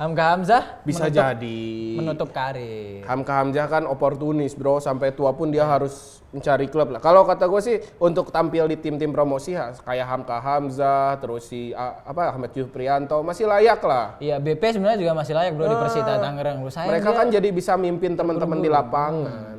Hamka 0.00 0.32
Hamzah 0.32 0.80
Bisa 0.80 1.12
menutup, 1.12 1.20
jadi. 1.20 1.60
menutup 2.00 2.28
karir 2.32 3.04
Hamka 3.04 3.32
Hamzah 3.36 3.68
kan 3.68 3.84
oportunis 3.84 4.56
bro, 4.56 4.80
sampai 4.80 5.12
tua 5.12 5.36
pun 5.36 5.52
dia 5.52 5.68
harus 5.68 6.24
mencari 6.30 6.70
klub 6.70 6.94
lah. 6.94 7.02
Kalau 7.02 7.26
kata 7.26 7.44
gue 7.50 7.60
sih 7.60 7.76
untuk 7.98 8.30
tampil 8.30 8.70
di 8.70 8.78
tim-tim 8.78 9.10
promosi 9.10 9.52
kayak 9.82 10.06
Hamka 10.06 10.38
Hamzah, 10.38 11.18
terus 11.18 11.50
si 11.50 11.74
apa 11.76 12.30
Ahmad 12.32 12.54
Prianto 12.70 13.20
masih 13.20 13.50
layak 13.50 13.82
lah. 13.82 14.16
Iya 14.22 14.38
BP 14.38 14.78
sebenarnya 14.78 14.98
juga 15.02 15.12
masih 15.18 15.34
layak 15.34 15.52
bro 15.58 15.66
di 15.66 15.76
Persita 15.76 16.22
Tangerang 16.22 16.62
Ah. 16.64 16.86
Mereka 16.86 17.10
dia 17.10 17.18
kan 17.18 17.26
jadi 17.28 17.48
bisa 17.50 17.74
mimpin 17.74 18.14
teman-teman 18.14 18.58
di 18.62 18.70
lapangan. 18.70 19.49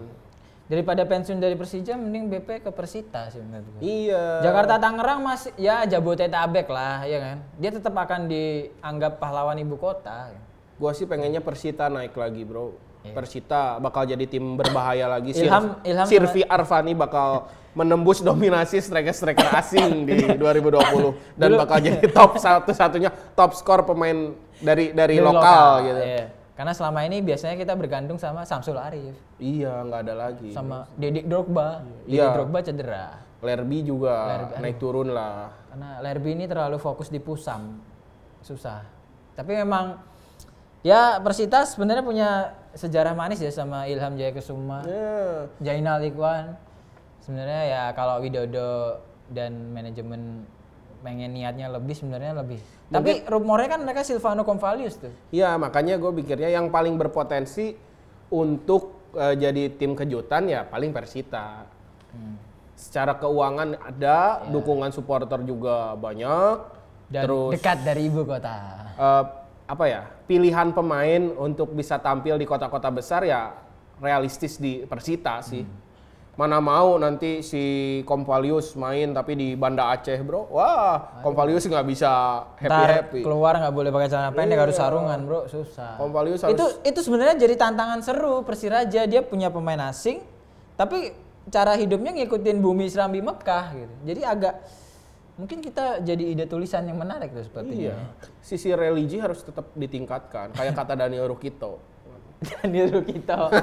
Daripada 0.72 1.04
pensiun 1.04 1.36
dari 1.36 1.54
Persija 1.54 1.94
mending 1.94 2.32
BP 2.32 2.64
ke 2.64 2.72
Persita 2.72 3.28
sih 3.28 3.44
menurut 3.44 3.68
gue. 3.68 3.80
Iya. 3.84 4.40
Jakarta 4.40 4.80
Tangerang 4.80 5.20
masih 5.20 5.52
ya 5.60 5.84
Jabodetabek 5.84 6.64
lah 6.66 7.04
ya 7.04 7.20
kan. 7.20 7.38
Dia 7.60 7.76
tetap 7.76 7.92
akan 7.92 8.32
dianggap 8.32 9.20
pahlawan 9.20 9.60
ibu 9.60 9.76
kota. 9.76 10.32
Gua 10.80 10.96
sih 10.96 11.04
pengennya 11.04 11.44
Persita 11.44 11.92
naik 11.92 12.16
lagi 12.16 12.42
bro. 12.42 12.72
Persita 13.04 13.76
bakal 13.78 14.06
jadi 14.06 14.24
tim 14.24 14.56
berbahaya 14.56 15.10
lagi. 15.10 15.34
Iya. 15.34 15.44
Ilham- 15.44 15.76
Sir- 15.76 15.90
Ilham 15.92 16.06
Sirvi 16.08 16.42
Arvani 16.48 16.94
bakal 16.96 17.52
menembus 17.72 18.20
dominasi 18.20 18.80
striker-striker 18.80 19.48
asing 19.54 20.04
di 20.04 20.16
2020 20.40 21.36
dan 21.36 21.50
bakal 21.56 21.80
jadi 21.80 22.04
top 22.08 22.36
satu-satunya 22.38 23.12
top 23.34 23.56
skor 23.56 23.84
pemain 23.84 24.32
dari 24.58 24.92
dari, 24.92 25.18
Dari 25.18 25.24
lokal, 25.24 25.68
gitu. 25.84 26.00
Iya. 26.00 26.26
Karena 26.52 26.76
selama 26.76 27.08
ini 27.08 27.24
biasanya 27.24 27.56
kita 27.56 27.74
bergantung 27.74 28.20
sama 28.20 28.44
Samsul 28.44 28.76
Arif 28.76 29.16
Iya, 29.40 29.82
nggak 29.88 30.00
ada 30.04 30.14
lagi. 30.14 30.52
sama 30.52 30.84
Dedik 31.00 31.26
Drogba. 31.26 31.82
Dedik 32.06 32.12
Iya. 32.12 32.28
Drogba 32.36 32.60
cedera. 32.60 33.06
Lerby 33.42 33.82
juga 33.82 34.14
naik 34.62 34.78
turun 34.78 35.10
lah. 35.10 35.50
Karena 35.74 35.98
Lerby 36.06 36.38
ini 36.38 36.46
terlalu 36.46 36.78
fokus 36.78 37.10
di 37.10 37.18
pusam. 37.18 37.82
Susah. 38.46 38.86
Tapi 39.34 39.58
memang 39.58 39.98
ya 40.86 41.18
Persita 41.18 41.66
sebenarnya 41.66 42.06
punya 42.06 42.30
sejarah 42.78 43.18
manis 43.18 43.42
ya 43.42 43.50
sama 43.50 43.90
Ilham 43.90 44.14
Jaya 44.14 44.30
Kesuma. 44.30 44.86
Ya, 44.86 45.50
Jainal 45.64 46.06
Ikhwan 46.06 46.54
sebenarnya 47.22 47.62
ya 47.66 47.84
kalau 47.94 48.22
Widodo 48.22 49.02
dan 49.32 49.74
manajemen 49.74 50.46
pengen 51.02 51.34
niatnya 51.34 51.68
lebih 51.68 51.98
sebenarnya 51.98 52.34
lebih. 52.40 52.62
Tapi 52.94 53.26
rumornya 53.26 53.78
kan 53.78 53.82
mereka 53.84 54.06
Silvano 54.06 54.46
Convalius 54.46 55.02
tuh. 55.02 55.12
Iya, 55.34 55.58
makanya 55.58 55.98
gue 55.98 56.12
pikirnya 56.22 56.54
yang 56.54 56.70
paling 56.70 56.96
berpotensi 56.96 57.76
untuk 58.32 59.12
eh, 59.18 59.36
jadi 59.36 59.74
tim 59.76 59.98
kejutan 59.98 60.48
ya 60.48 60.64
paling 60.64 60.94
Persita. 60.94 61.66
Hmm. 62.14 62.36
Secara 62.78 63.14
keuangan 63.18 63.78
ada, 63.78 64.48
dukungan 64.50 64.90
supporter 64.90 65.42
juga 65.46 65.94
banyak. 65.98 66.82
Dan 67.12 67.28
terus 67.28 67.52
dekat 67.60 67.78
dari 67.84 68.08
ibu 68.08 68.24
kota. 68.24 68.56
eh, 68.96 69.24
apa 69.68 69.86
ya? 69.88 70.02
Pilihan 70.28 70.72
pemain 70.72 71.22
untuk 71.40 71.76
bisa 71.76 72.00
tampil 72.00 72.40
di 72.40 72.48
kota-kota 72.48 72.88
besar 72.92 73.24
ya 73.28 73.56
realistis 74.02 74.58
di 74.60 74.84
Persita 74.84 75.40
sih. 75.46 75.64
Hmm. 75.64 75.91
Mana 76.40 76.64
mau 76.64 76.96
nanti 76.96 77.44
si 77.44 77.64
Kompalius 78.08 78.80
main 78.80 79.12
tapi 79.12 79.36
di 79.36 79.52
Banda 79.60 79.92
Aceh, 79.92 80.16
Bro. 80.24 80.48
Wah, 80.48 81.20
Kompalius 81.20 81.68
nggak 81.68 81.84
bisa 81.84 82.12
Ntar 82.56 82.88
happy-happy. 82.88 83.20
keluar 83.20 83.60
nggak 83.60 83.74
boleh 83.76 83.90
pakai 83.92 84.08
celana 84.08 84.32
pendek 84.32 84.58
harus 84.64 84.76
sarungan 84.80 85.20
bro 85.28 85.40
susah. 85.52 86.00
Kompalius 86.00 86.40
harus 86.48 86.56
Itu 86.56 86.66
itu 86.88 87.00
sebenarnya 87.04 87.36
jadi 87.36 87.56
tantangan 87.60 88.00
seru 88.00 88.48
Persiraja 88.48 89.04
dia 89.12 89.22
punya 89.22 89.52
pemain 89.52 89.92
asing 89.92 90.24
tapi 90.80 91.12
cara 91.52 91.76
hidupnya 91.76 92.16
ngikutin 92.16 92.58
bumi 92.64 92.88
Serambi 92.88 93.20
Mekah 93.20 93.66
gitu. 93.76 93.96
Jadi 94.08 94.22
agak 94.24 94.56
mungkin 95.36 95.60
kita 95.60 96.00
jadi 96.00 96.24
ide 96.32 96.46
tulisan 96.48 96.88
yang 96.88 96.96
menarik 96.96 97.36
tuh 97.36 97.44
sepertinya. 97.44 97.92
Iya. 97.92 97.96
Sisi 98.40 98.72
religi 98.72 99.20
harus 99.20 99.44
tetap 99.44 99.68
ditingkatkan. 99.76 100.56
Kayak 100.56 100.74
kata 100.80 100.96
Daniel 100.96 101.28
Rukito. 101.28 101.91
Daniel 102.50 102.90
Rukito. 102.90 103.54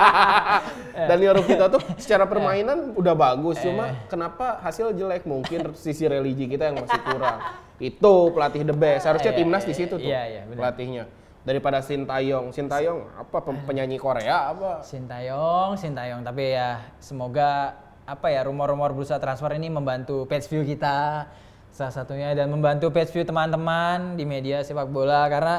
Daniel 1.10 1.32
Rukito 1.36 1.64
tuh 1.68 1.82
secara 2.00 2.24
permainan 2.24 2.96
udah 2.96 3.12
bagus, 3.12 3.60
cuma 3.60 3.92
kenapa 4.08 4.56
hasil 4.64 4.96
jelek? 4.96 5.28
Mungkin 5.28 5.76
sisi 5.76 6.08
religi 6.08 6.48
kita 6.48 6.72
yang 6.72 6.80
masih 6.80 7.00
kurang. 7.04 7.38
Itu 7.76 8.32
pelatih 8.32 8.64
the 8.64 8.72
best. 8.72 9.04
Harusnya 9.04 9.36
Iya, 9.36 9.38
timnas 9.44 9.64
di 9.68 9.76
iya, 9.76 9.80
situ 9.84 9.94
tuh 10.00 10.08
iya, 10.08 10.22
iya, 10.24 10.42
pelatihnya. 10.48 11.04
Daripada 11.44 11.84
Sintayong. 11.84 12.56
Sintayong 12.56 13.20
apa 13.20 13.38
penyanyi 13.68 14.00
Korea 14.00 14.48
apa? 14.48 14.80
Sintayong, 14.80 15.76
Sintayong. 15.76 16.24
Tapi 16.24 16.56
ya 16.56 16.80
semoga 17.04 17.76
apa 18.08 18.32
ya 18.32 18.48
rumor-rumor 18.48 18.96
bursa 18.96 19.20
transfer 19.20 19.52
ini 19.60 19.68
membantu 19.68 20.24
page 20.24 20.48
view 20.48 20.64
kita 20.64 21.28
salah 21.72 21.92
satunya 21.92 22.32
dan 22.32 22.48
membantu 22.48 22.88
page 22.92 23.12
view 23.12 23.24
teman-teman 23.28 24.14
di 24.14 24.24
media 24.28 24.60
sepak 24.62 24.86
bola 24.92 25.26
karena 25.26 25.56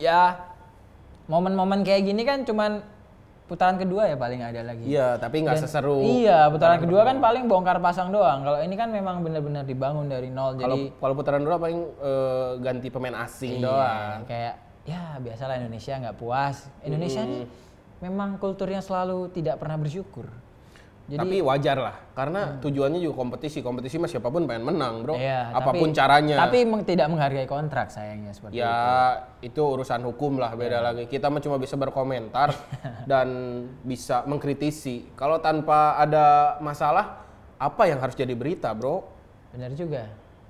ya 0.00 0.49
momen-momen 1.30 1.86
kayak 1.86 2.10
gini 2.10 2.26
kan 2.26 2.42
cuman 2.42 2.82
putaran 3.46 3.78
kedua 3.78 4.06
ya 4.06 4.14
paling 4.18 4.42
ada 4.42 4.62
lagi. 4.62 4.86
Iya, 4.86 5.18
tapi 5.18 5.42
nggak 5.42 5.58
seseru. 5.58 6.02
Iya, 6.02 6.46
putaran 6.50 6.78
kedua 6.78 7.02
kan 7.02 7.18
paling 7.18 7.50
bongkar 7.50 7.82
pasang 7.82 8.14
doang. 8.14 8.46
Kalau 8.46 8.58
ini 8.62 8.74
kan 8.78 8.94
memang 8.94 9.26
benar-benar 9.26 9.66
dibangun 9.66 10.06
dari 10.06 10.30
nol 10.30 10.54
Kalau 10.54 10.78
jadi 10.78 10.80
kalau 10.94 11.14
putaran 11.18 11.42
dua 11.42 11.58
paling 11.58 11.80
eh, 11.82 12.50
ganti 12.62 12.90
pemain 12.90 13.26
asing 13.26 13.58
doang. 13.58 14.22
Iya, 14.22 14.26
kayak 14.26 14.54
ya 14.86 15.02
biasalah 15.18 15.54
Indonesia 15.58 15.94
nggak 15.98 16.16
puas. 16.18 16.70
Indonesia 16.86 17.22
ini 17.26 17.46
memang 17.98 18.38
kulturnya 18.38 18.82
selalu 18.82 19.34
tidak 19.34 19.58
pernah 19.58 19.78
bersyukur. 19.78 20.30
Jadi 21.10 21.18
tapi 21.18 21.36
wajar 21.42 21.74
lah, 21.74 21.96
karena 22.14 22.62
tujuannya 22.62 23.02
juga 23.02 23.18
kompetisi. 23.18 23.58
Kompetisi 23.60 23.98
mah 23.98 24.06
siapa 24.06 24.30
pun 24.30 24.46
pengen 24.46 24.62
menang, 24.64 25.02
bro. 25.02 25.18
Iya, 25.18 25.50
Apa 25.50 25.74
pun 25.74 25.90
tapi- 25.90 25.98
caranya. 25.98 26.36
Tapi 26.38 26.58
meng- 26.62 26.86
tidak 26.86 27.10
menghargai 27.10 27.44
kontrak 27.44 27.90
sayangnya 27.90 28.30
seperti 28.30 28.56
ya 28.56 28.70
itu. 29.36 29.50
itu 29.50 29.62
urusan 29.66 30.06
hukum 30.06 30.38
lah, 30.38 30.54
beda 30.54 30.78
Iya. 30.78 30.86
lagi. 30.86 31.04
Kita 31.04 31.26
cuma 31.26 31.58
bisa 31.58 31.74
berkomentar 31.74 32.54
dan 33.10 33.26
bisa 33.82 34.22
mengkritisi. 34.22 35.10
Kalau 35.12 35.36
tanpa 35.36 35.98
ada 35.98 36.54
masalah, 36.58 37.26
apa 37.56 37.82
yang 37.84 37.98
harus 37.98 38.14
jadi 38.14 38.30
berita, 38.32 38.70
bro? 38.70 39.02
Benar 39.50 39.74
juga. 39.74 40.06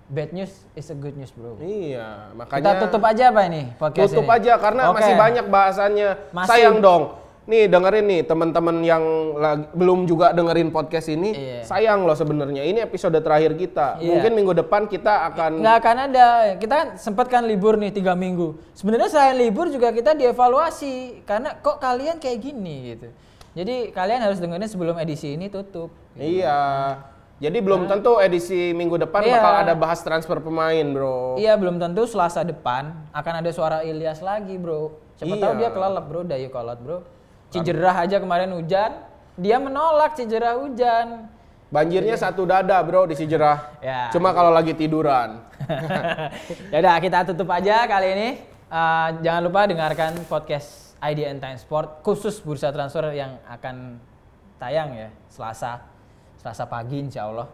Bad 0.06 0.34
news 0.34 0.50
is 0.74 0.86
a 0.86 0.94
good 0.94 1.14
news, 1.14 1.30
bro. 1.30 1.54
Iya, 1.56 2.28
Kita 2.28 2.36
makanya 2.36 2.82
tutup 2.82 3.00
aja 3.00 3.30
apa 3.30 3.46
ini 3.46 3.70
podcast 3.74 4.10
tutup 4.10 4.26
ini? 4.26 4.36
aja 4.36 4.52
karena 4.58 4.82
Oke. 4.90 4.94
masih 4.98 5.14
banyak 5.14 5.44
bahasannya. 5.46 6.10
Masih- 6.30 6.50
Sayang 6.52 6.78
dong. 6.82 7.02
Nih 7.48 7.66
dengerin 7.66 8.04
nih 8.04 8.20
teman-teman 8.28 8.76
yang 8.84 9.00
lagi, 9.34 9.64
belum 9.72 10.04
juga 10.04 10.30
dengerin 10.30 10.68
podcast 10.68 11.08
ini, 11.08 11.32
Iya. 11.32 11.64
sayang 11.64 12.04
loh 12.04 12.12
sebenarnya. 12.12 12.62
Ini 12.62 12.84
episode 12.84 13.16
terakhir 13.16 13.56
kita. 13.56 13.96
Iya. 13.96 14.12
Mungkin 14.12 14.32
minggu 14.36 14.52
depan 14.54 14.84
kita 14.84 15.24
akan 15.32 15.64
nggak 15.64 15.76
akan 15.80 15.96
ada. 16.06 16.26
Kita 16.60 16.74
kan 16.76 16.88
sempat 17.00 17.26
kan 17.26 17.42
libur 17.42 17.80
nih 17.80 17.90
tiga 17.90 18.12
minggu. 18.12 18.60
Sebenarnya 18.76 19.08
selain 19.08 19.40
libur 19.40 19.72
juga 19.72 19.88
kita 19.90 20.12
dievaluasi 20.12 21.24
karena 21.24 21.56
kok 21.56 21.80
kalian 21.80 22.20
kayak 22.20 22.38
gini 22.38 22.94
gitu. 22.94 23.08
Jadi 23.50 23.90
kalian 23.90 24.20
harus 24.22 24.38
dengerin 24.38 24.68
sebelum 24.68 24.94
edisi 25.00 25.34
ini 25.34 25.50
tutup. 25.50 25.90
Iya. 26.14 27.00
Jadi 27.40 27.56
belum 27.58 27.88
tentu 27.88 28.20
edisi 28.20 28.76
minggu 28.76 29.00
depan 29.00 29.24
Iya. 29.24 29.40
bakal 29.40 29.54
ada 29.64 29.74
bahas 29.74 30.04
transfer 30.04 30.38
pemain, 30.38 30.84
Bro. 30.92 31.40
Iya 31.40 31.56
belum 31.56 31.80
tentu 31.80 32.04
Selasa 32.04 32.44
depan 32.44 32.92
akan 33.10 33.32
ada 33.40 33.50
suara 33.50 33.80
Ilyas 33.80 34.20
lagi 34.20 34.60
bro. 34.60 34.92
Siapa 35.16 35.34
Iya. 35.34 35.42
tahu 35.42 35.52
dia 35.56 35.70
kelelep 35.72 36.04
bro, 36.04 36.20
dayu 36.22 36.52
kolot 36.52 36.78
bro. 36.78 37.00
Cijerah 37.50 38.06
aja 38.06 38.22
kemarin 38.22 38.54
hujan, 38.54 39.02
dia 39.34 39.58
menolak 39.58 40.14
cijerah 40.14 40.54
hujan. 40.62 41.26
Banjirnya 41.70 42.18
satu 42.18 42.46
dada, 42.46 42.78
Bro, 42.82 43.10
di 43.10 43.14
Sijerah. 43.14 43.78
Ya. 43.78 44.10
Cuma 44.10 44.34
kalau 44.34 44.50
lagi 44.50 44.74
tiduran. 44.74 45.42
ya 46.74 46.78
udah 46.82 46.98
kita 46.98 47.26
tutup 47.30 47.50
aja 47.50 47.86
kali 47.86 48.08
ini. 48.10 48.28
Eh, 48.70 49.08
jangan 49.22 49.42
lupa 49.42 49.66
dengarkan 49.66 50.14
podcast 50.30 50.94
IDN 51.02 51.42
Time 51.42 51.58
Sport 51.58 52.06
khusus 52.06 52.38
bursa 52.38 52.70
transfer 52.70 53.10
yang 53.10 53.38
akan 53.50 53.98
tayang 54.62 54.94
ya 54.94 55.08
Selasa, 55.26 55.82
Selasa 56.38 56.70
pagi 56.70 57.02
insya 57.02 57.26
Allah. 57.26 57.50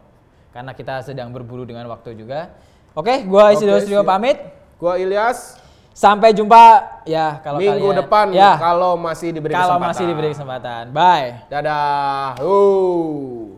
Karena 0.52 0.72
kita 0.76 1.04
sedang 1.04 1.32
berburu 1.32 1.64
dengan 1.64 1.88
waktu 1.88 2.16
juga. 2.16 2.52
Oke, 2.96 3.24
gua 3.28 3.52
Isidro 3.52 3.76
Oke, 3.76 3.88
Studio 3.88 4.04
pamit. 4.04 4.40
Gua 4.76 4.96
Ilyas, 5.00 5.61
Sampai 5.96 6.37
jumpa 6.37 6.85
ya 7.09 7.40
kalau 7.40 7.56
minggu 7.56 7.88
kalian- 7.88 7.98
depan 8.04 8.26
ya 8.28 8.61
kalau 8.61 9.00
masih 9.00 9.32
diberi 9.32 9.56
kalau 9.56 9.80
kesempatan. 9.80 9.88
masih 9.96 10.04
diberi 10.04 10.28
kesempatan. 10.37 10.82
Bye. 10.92 11.28
Dadah. 11.48 12.37
Uh. 12.37 13.56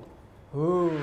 Uh. 0.54 0.94